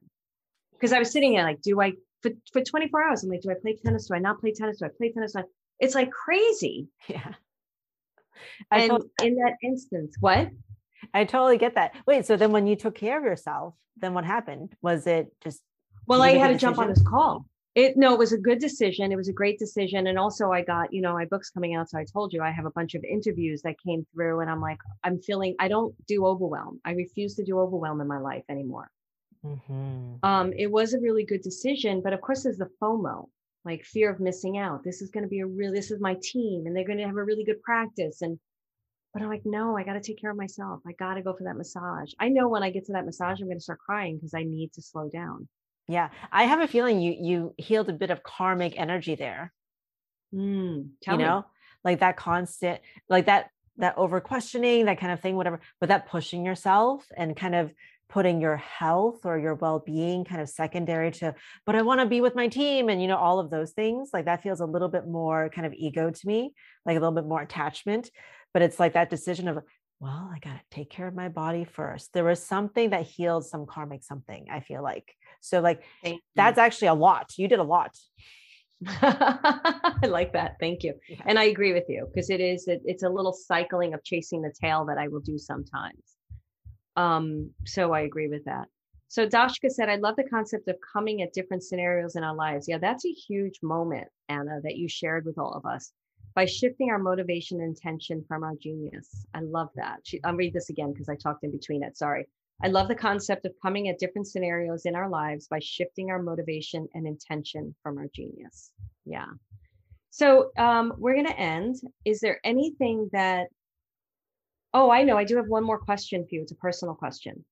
[0.71, 3.51] Because i was sitting there like do i for, for 24 hours i'm like do
[3.51, 4.07] i play tennis?
[4.07, 4.79] Do i not play tennis?
[4.79, 5.35] Do i play tennis?
[5.79, 6.87] It's like crazy.
[7.09, 7.33] Yeah.
[8.71, 10.49] I and in that instance, what?
[11.13, 11.93] I totally get that.
[12.05, 14.75] Wait, so then when you took care of yourself, then what happened?
[14.81, 15.61] Was it just
[16.07, 17.45] well, I had to jump on this call.
[17.73, 19.11] It no, it was a good decision.
[19.11, 20.07] It was a great decision.
[20.07, 21.89] And also I got, you know, my book's coming out.
[21.89, 24.59] So I told you I have a bunch of interviews that came through and I'm
[24.59, 26.81] like, I'm feeling I don't do overwhelm.
[26.83, 28.91] I refuse to do overwhelm in my life anymore.
[29.45, 30.15] Mm-hmm.
[30.23, 33.27] Um, it was a really good decision, but of course there's the FOMO
[33.63, 34.83] like fear of missing out.
[34.83, 37.05] This is going to be a real, this is my team and they're going to
[37.05, 38.21] have a really good practice.
[38.21, 38.37] And,
[39.13, 40.81] but I'm like, no, I got to take care of myself.
[40.87, 42.13] I got to go for that massage.
[42.19, 44.43] I know when I get to that massage, I'm going to start crying because I
[44.43, 45.47] need to slow down.
[45.87, 46.09] Yeah.
[46.31, 49.51] I have a feeling you, you healed a bit of karmic energy there.
[50.33, 51.45] Mm, you know, me.
[51.83, 56.07] like that constant, like that, that over questioning, that kind of thing, whatever, but that
[56.07, 57.73] pushing yourself and kind of
[58.11, 61.33] putting your health or your well-being kind of secondary to
[61.65, 64.09] but i want to be with my team and you know all of those things
[64.11, 66.51] like that feels a little bit more kind of ego to me
[66.85, 68.09] like a little bit more attachment
[68.53, 69.59] but it's like that decision of
[69.99, 73.45] well i got to take care of my body first there was something that healed
[73.45, 75.83] some karmic something i feel like so like
[76.35, 77.95] that's actually a lot you did a lot
[78.87, 80.55] I like that.
[80.59, 80.95] Thank you.
[81.07, 81.21] Yeah.
[81.25, 84.41] And I agree with you because it is, it, it's a little cycling of chasing
[84.41, 86.01] the tail that I will do sometimes.
[86.95, 88.67] Um, so I agree with that.
[89.07, 92.67] So Dashka said, I love the concept of coming at different scenarios in our lives.
[92.67, 95.91] Yeah, that's a huge moment, Anna, that you shared with all of us
[96.35, 99.25] by shifting our motivation and intention from our genius.
[99.33, 99.99] I love that.
[100.23, 101.97] I'll read this again because I talked in between it.
[101.97, 102.25] Sorry.
[102.63, 106.21] I love the concept of coming at different scenarios in our lives by shifting our
[106.21, 108.71] motivation and intention from our genius.
[109.05, 109.25] Yeah.
[110.11, 111.77] So um, we're going to end.
[112.05, 113.47] Is there anything that
[114.73, 115.17] Oh, I know.
[115.17, 116.41] I do have one more question for you.
[116.41, 117.43] It's a personal question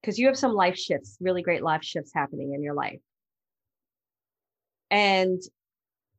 [0.00, 3.00] because you have some life shifts, really great life shifts happening in your life.
[4.90, 5.40] And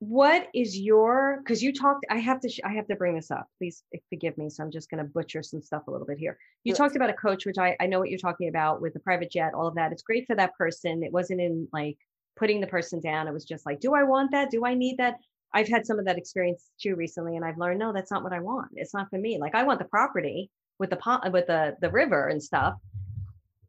[0.10, 3.32] what is your because you talked i have to sh- i have to bring this
[3.32, 6.18] up please forgive me so i'm just going to butcher some stuff a little bit
[6.18, 6.78] here you yes.
[6.78, 9.32] talked about a coach which I, I know what you're talking about with the private
[9.32, 11.98] jet all of that it's great for that person it wasn't in like
[12.36, 14.98] putting the person down it was just like do i want that do i need
[14.98, 15.16] that
[15.54, 18.34] I've had some of that experience too recently, and I've learned no, that's not what
[18.34, 18.70] I want.
[18.74, 19.38] It's not for me.
[19.38, 20.50] Like I want the property
[20.80, 22.74] with the pot with the the river and stuff.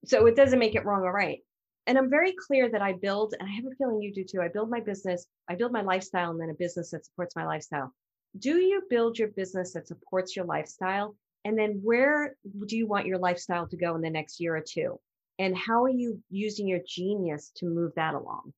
[0.07, 1.41] So it doesn't make it wrong or right.
[1.87, 4.41] And I'm very clear that I build, and I have a feeling you do too.
[4.41, 7.45] I build my business, I build my lifestyle, and then a business that supports my
[7.45, 7.93] lifestyle.
[8.39, 11.15] Do you build your business that supports your lifestyle?
[11.45, 14.65] And then where do you want your lifestyle to go in the next year or
[14.67, 14.99] two?
[15.39, 18.53] And how are you using your genius to move that along?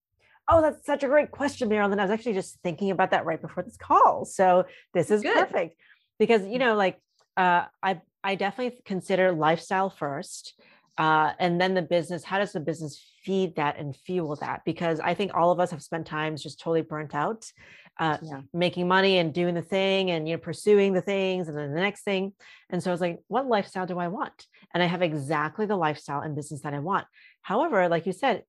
[0.49, 1.99] Oh, that's such a great question, Marilyn.
[1.99, 4.25] I was actually just thinking about that right before this call.
[4.25, 5.35] So this is Good.
[5.35, 5.77] perfect
[6.19, 7.01] because you know, like
[7.37, 10.61] uh, I I definitely consider lifestyle first,
[10.99, 12.25] uh, and then the business.
[12.25, 14.63] How does the business feed that and fuel that?
[14.65, 17.51] Because I think all of us have spent times just totally burnt out,
[17.99, 18.41] uh, yeah.
[18.53, 21.81] making money and doing the thing and you know pursuing the things and then the
[21.81, 22.33] next thing.
[22.71, 24.47] And so I was like, what lifestyle do I want?
[24.73, 27.07] And I have exactly the lifestyle and business that I want.
[27.43, 28.45] However, like you said,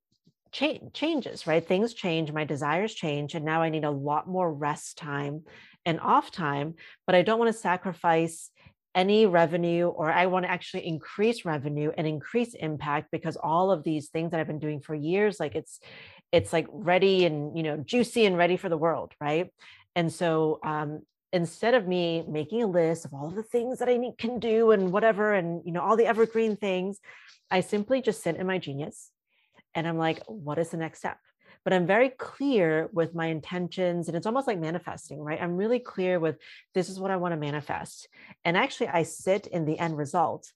[0.54, 4.52] change changes right things change my desires change and now i need a lot more
[4.52, 5.44] rest time
[5.86, 6.74] and off time
[7.06, 8.50] but i don't want to sacrifice
[8.98, 13.84] any revenue or i want to actually increase revenue and increase impact because all of
[13.84, 15.80] these things that i've been doing for years like it's
[16.32, 19.54] it's like ready and you know juicy and ready for the world right
[19.96, 21.02] and so um
[21.34, 24.72] instead of me making a list of all the things that I need, can do
[24.72, 27.00] and whatever, and you know, all the evergreen things,
[27.52, 29.12] I simply just sit in my genius
[29.76, 31.18] and I'm like, what is the next step?
[31.68, 34.08] But I'm very clear with my intentions.
[34.08, 35.38] And it's almost like manifesting, right?
[35.42, 36.38] I'm really clear with
[36.74, 38.08] this is what I want to manifest.
[38.46, 40.50] And actually, I sit in the end result,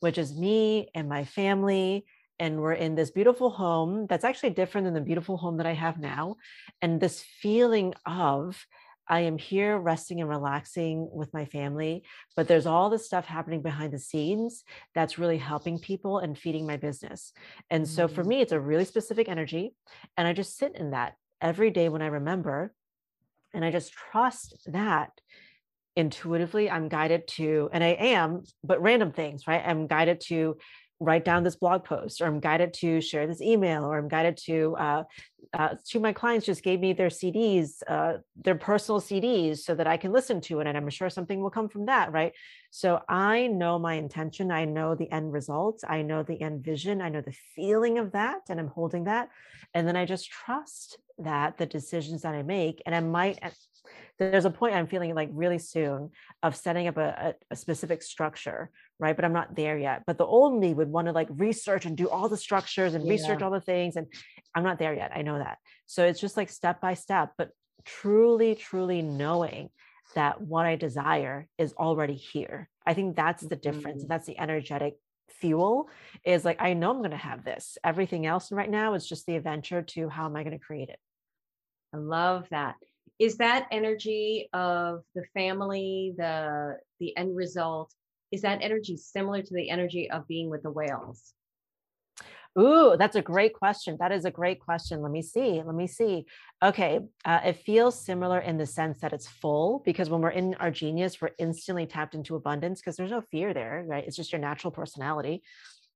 [0.00, 2.04] which is me and my family
[2.38, 5.72] and we're in this beautiful home that's actually different than the beautiful home that I
[5.72, 6.36] have now.
[6.82, 8.66] And this feeling of
[9.08, 12.04] I am here resting and relaxing with my family,
[12.36, 16.66] but there's all this stuff happening behind the scenes that's really helping people and feeding
[16.66, 17.32] my business.
[17.70, 17.94] And mm-hmm.
[17.94, 18.28] so for mm.
[18.28, 19.74] me, it's a really specific energy.
[20.16, 22.72] And I just sit in that every day when I remember.
[23.54, 25.10] And I just trust that
[25.96, 29.62] intuitively I'm guided to, and I am, but random things, right?
[29.66, 30.56] I'm guided to
[31.00, 34.36] write down this blog post or i'm guided to share this email or i'm guided
[34.36, 35.02] to uh,
[35.54, 39.74] uh, two of my clients just gave me their cds uh, their personal cds so
[39.74, 42.32] that i can listen to it and i'm sure something will come from that right?
[42.70, 47.00] So i know my intention i know the end results i know the end vision
[47.00, 49.30] i know the feeling of that and i'm holding that
[49.72, 53.38] and then i just trust that the decisions that i make and i might
[54.18, 56.10] there's a point I'm feeling like really soon
[56.42, 58.70] of setting up a, a, a, specific structure,
[59.00, 59.14] right?
[59.14, 60.02] But I'm not there yet.
[60.06, 63.04] But the old me would want to like research and do all the structures and
[63.04, 63.10] yeah.
[63.10, 63.96] research all the things.
[63.96, 64.06] And
[64.54, 65.12] I'm not there yet.
[65.14, 65.58] I know that.
[65.86, 67.50] So it's just like step by step, but
[67.84, 69.70] truly, truly knowing
[70.14, 72.68] that what I desire is already here.
[72.86, 74.02] I think that's the difference.
[74.02, 74.08] Mm-hmm.
[74.08, 74.96] That's the energetic
[75.28, 75.88] fuel
[76.24, 77.78] is like, I know I'm going to have this.
[77.84, 80.88] Everything else right now is just the adventure to how am I going to create
[80.88, 80.98] it?
[81.94, 82.76] I love that
[83.18, 87.92] is that energy of the family the the end result
[88.30, 91.34] is that energy similar to the energy of being with the whales
[92.58, 93.96] Ooh, that's a great question.
[94.00, 95.00] That is a great question.
[95.00, 95.62] Let me see.
[95.64, 96.26] Let me see.
[96.62, 97.00] Okay.
[97.24, 100.70] Uh, it feels similar in the sense that it's full because when we're in our
[100.70, 104.04] genius, we're instantly tapped into abundance because there's no fear there, right?
[104.04, 105.42] It's just your natural personality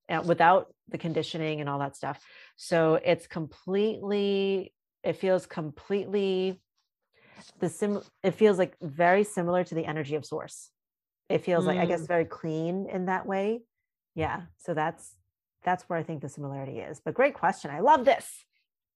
[0.09, 2.21] uh, without the conditioning and all that stuff.
[2.57, 4.73] So it's completely,
[5.03, 6.61] it feels completely
[7.59, 10.71] the sim it feels like very similar to the energy of source
[11.29, 11.69] it feels mm.
[11.69, 12.09] like i guess mm.
[12.09, 13.61] very clean in that way
[14.15, 15.17] yeah so that's
[15.65, 18.45] that's where i think the similarity is but great question i love this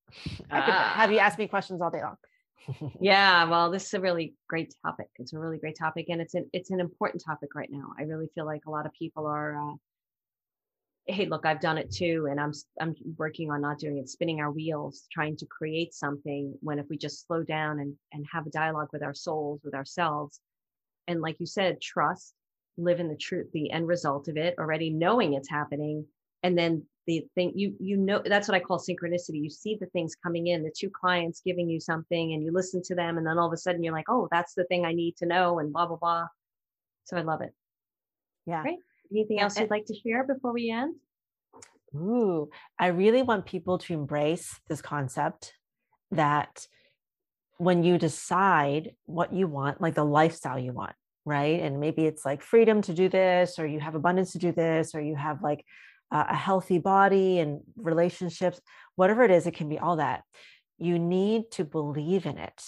[0.51, 2.17] i could have you ask me questions all day long
[3.01, 6.35] yeah well this is a really great topic it's a really great topic and it's
[6.35, 9.27] an it's an important topic right now i really feel like a lot of people
[9.27, 9.75] are uh,
[11.07, 14.41] hey look i've done it too and i'm i'm working on not doing it spinning
[14.41, 18.47] our wheels trying to create something when if we just slow down and and have
[18.47, 20.41] a dialogue with our souls with ourselves
[21.09, 22.35] and like you said trust
[22.79, 26.05] live in the truth the end result of it already knowing it's happening.
[26.43, 29.43] And then the thing you you know that's what i call synchronicity.
[29.43, 32.83] You see the things coming in the two clients giving you something and you listen
[32.83, 34.93] to them and then all of a sudden you're like oh that's the thing i
[34.93, 36.27] need to know and blah blah blah.
[37.05, 37.55] So i love it.
[38.47, 38.63] Yeah.
[38.63, 38.79] Great.
[39.11, 40.97] Anything else you'd like to share before we end?
[41.95, 45.55] Ooh, I really want people to embrace this concept
[46.11, 46.67] that
[47.59, 50.95] when you decide what you want, like the lifestyle you want,
[51.25, 51.61] right?
[51.61, 54.95] And maybe it's like freedom to do this, or you have abundance to do this,
[54.95, 55.65] or you have like
[56.13, 58.61] a healthy body and relationships,
[58.95, 60.23] whatever it is, it can be all that.
[60.79, 62.63] You need to believe in it.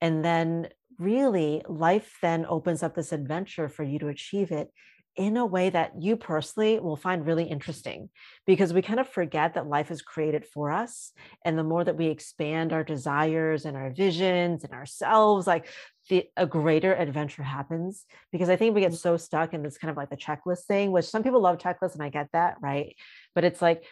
[0.00, 0.68] And then
[0.98, 4.70] really life then opens up this adventure for you to achieve it
[5.16, 8.08] in a way that you personally will find really interesting
[8.46, 11.12] because we kind of forget that life is created for us.
[11.44, 15.68] And the more that we expand our desires and our visions and ourselves, like
[16.08, 18.04] the, a greater adventure happens.
[18.32, 18.98] Because I think we get mm.
[18.98, 21.94] so stuck in this kind of like the checklist thing, which some people love checklists,
[21.94, 22.96] and I get that, right?
[23.34, 23.84] But it's like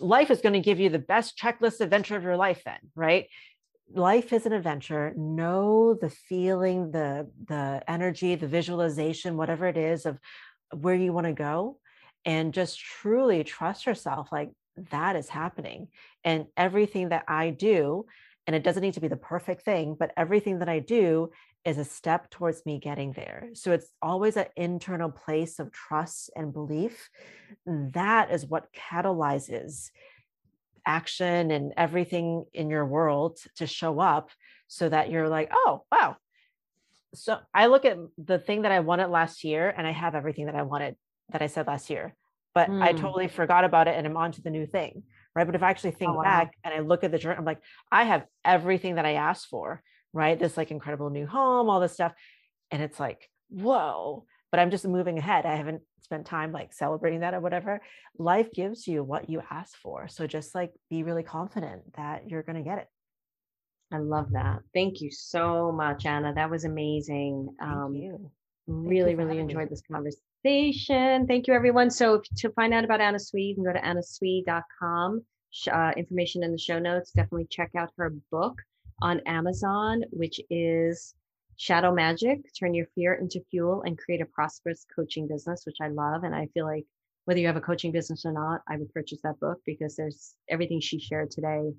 [0.00, 3.26] life is going to give you the best checklist adventure of your life, then, right?
[3.94, 10.06] life is an adventure know the feeling the the energy the visualization whatever it is
[10.06, 10.18] of
[10.72, 11.78] where you want to go
[12.24, 14.50] and just truly trust yourself like
[14.90, 15.88] that is happening.
[16.24, 18.06] And everything that i do
[18.46, 21.30] and it doesn't need to be the perfect thing but everything that i do
[21.64, 23.50] is a step towards me getting there.
[23.54, 27.08] So it's always an internal place of trust and belief.
[27.66, 29.90] That is what catalyzes
[30.84, 34.30] action and everything in your world to show up
[34.66, 36.16] so that you're like oh wow
[37.14, 40.46] so I look at the thing that I wanted last year and I have everything
[40.46, 40.96] that I wanted
[41.30, 42.14] that I said last year,
[42.54, 42.82] but mm.
[42.82, 45.02] I totally forgot about it and I'm on to the new thing.
[45.34, 45.46] Right.
[45.46, 46.22] But if I actually think oh, wow.
[46.22, 49.46] back and I look at the journey, I'm like, I have everything that I asked
[49.46, 49.82] for,
[50.12, 50.38] right?
[50.38, 52.12] This like incredible new home, all this stuff.
[52.70, 55.46] And it's like, whoa, but I'm just moving ahead.
[55.46, 57.80] I haven't spent time like celebrating that or whatever.
[58.18, 60.08] Life gives you what you ask for.
[60.08, 62.88] So just like be really confident that you're going to get it.
[63.92, 64.60] I love that.
[64.74, 66.32] Thank you so much, Anna.
[66.34, 67.54] That was amazing.
[67.58, 68.30] Thank Um, you.
[68.66, 71.26] really, really enjoyed this conversation.
[71.26, 71.90] Thank you, everyone.
[71.90, 75.24] So to find out about Anna Tsui, you can go to annatsui.com.
[75.70, 77.10] Uh, information in the show notes.
[77.12, 78.54] Definitely check out her book
[79.02, 81.14] on Amazon, which is
[81.56, 85.88] Shadow Magic Turn Your Fear into Fuel and Create a Prosperous Coaching Business, which I
[85.88, 86.24] love.
[86.24, 86.86] And I feel like
[87.26, 90.34] whether you have a coaching business or not, I would purchase that book because there's
[90.48, 91.72] everything she shared today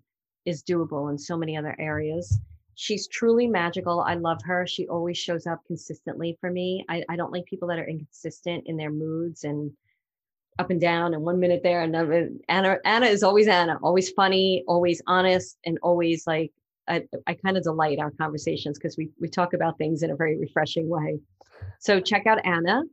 [0.45, 2.39] is doable in so many other areas.
[2.75, 4.01] She's truly magical.
[4.01, 4.65] I love her.
[4.65, 6.83] She always shows up consistently for me.
[6.89, 9.71] I, I don't like people that are inconsistent in their moods and
[10.59, 12.29] up and down and one minute there and another.
[12.49, 16.51] Anna Anna is always Anna, always funny, always honest, and always like
[16.87, 20.15] I, I kind of delight our conversations because we we talk about things in a
[20.15, 21.19] very refreshing way.
[21.79, 22.83] So check out Anna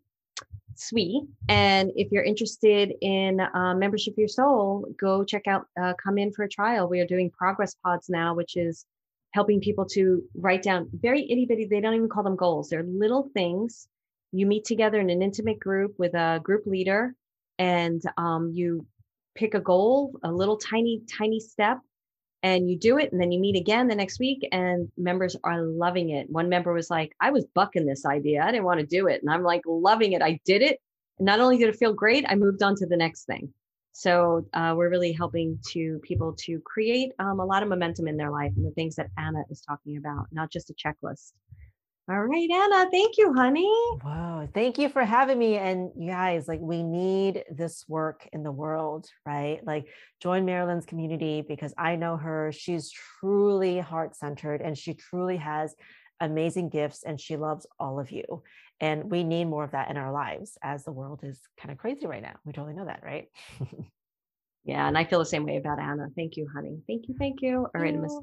[0.76, 5.66] Tsui, and if you're interested in uh, membership your soul, go check out.
[5.80, 6.88] Uh, come in for a trial.
[6.88, 8.86] We are doing progress pods now, which is
[9.32, 11.66] helping people to write down very itty bitty.
[11.66, 12.68] They don't even call them goals.
[12.68, 13.88] They're little things.
[14.32, 17.14] You meet together in an intimate group with a group leader,
[17.58, 18.86] and um, you
[19.34, 21.78] pick a goal, a little tiny tiny step
[22.42, 25.62] and you do it and then you meet again the next week and members are
[25.62, 26.30] loving it.
[26.30, 28.42] One member was like i was bucking this idea.
[28.42, 29.22] I didn't want to do it.
[29.22, 30.22] And i'm like loving it.
[30.22, 30.80] I did it.
[31.18, 33.52] And not only did it feel great i moved on to the next thing.
[33.92, 38.16] So uh, we're really helping to people to create um, a lot of momentum in
[38.16, 41.32] their life and the things that anna is talking about not just a checklist
[42.10, 42.90] all right, Anna.
[42.90, 43.72] Thank you, honey.
[44.04, 44.48] Wow.
[44.52, 45.56] Thank you for having me.
[45.56, 49.60] And you guys, like, we need this work in the world, right?
[49.64, 49.86] Like,
[50.20, 52.50] join Marilyn's community because I know her.
[52.50, 55.76] She's truly heart centered and she truly has
[56.18, 58.42] amazing gifts and she loves all of you.
[58.80, 61.78] And we need more of that in our lives as the world is kind of
[61.78, 62.34] crazy right now.
[62.44, 63.28] We totally know that, right?
[64.64, 64.88] yeah.
[64.88, 66.08] And I feel the same way about Anna.
[66.16, 66.80] Thank you, honey.
[66.88, 67.14] Thank you.
[67.20, 67.68] Thank you.
[67.72, 68.18] All right, Miss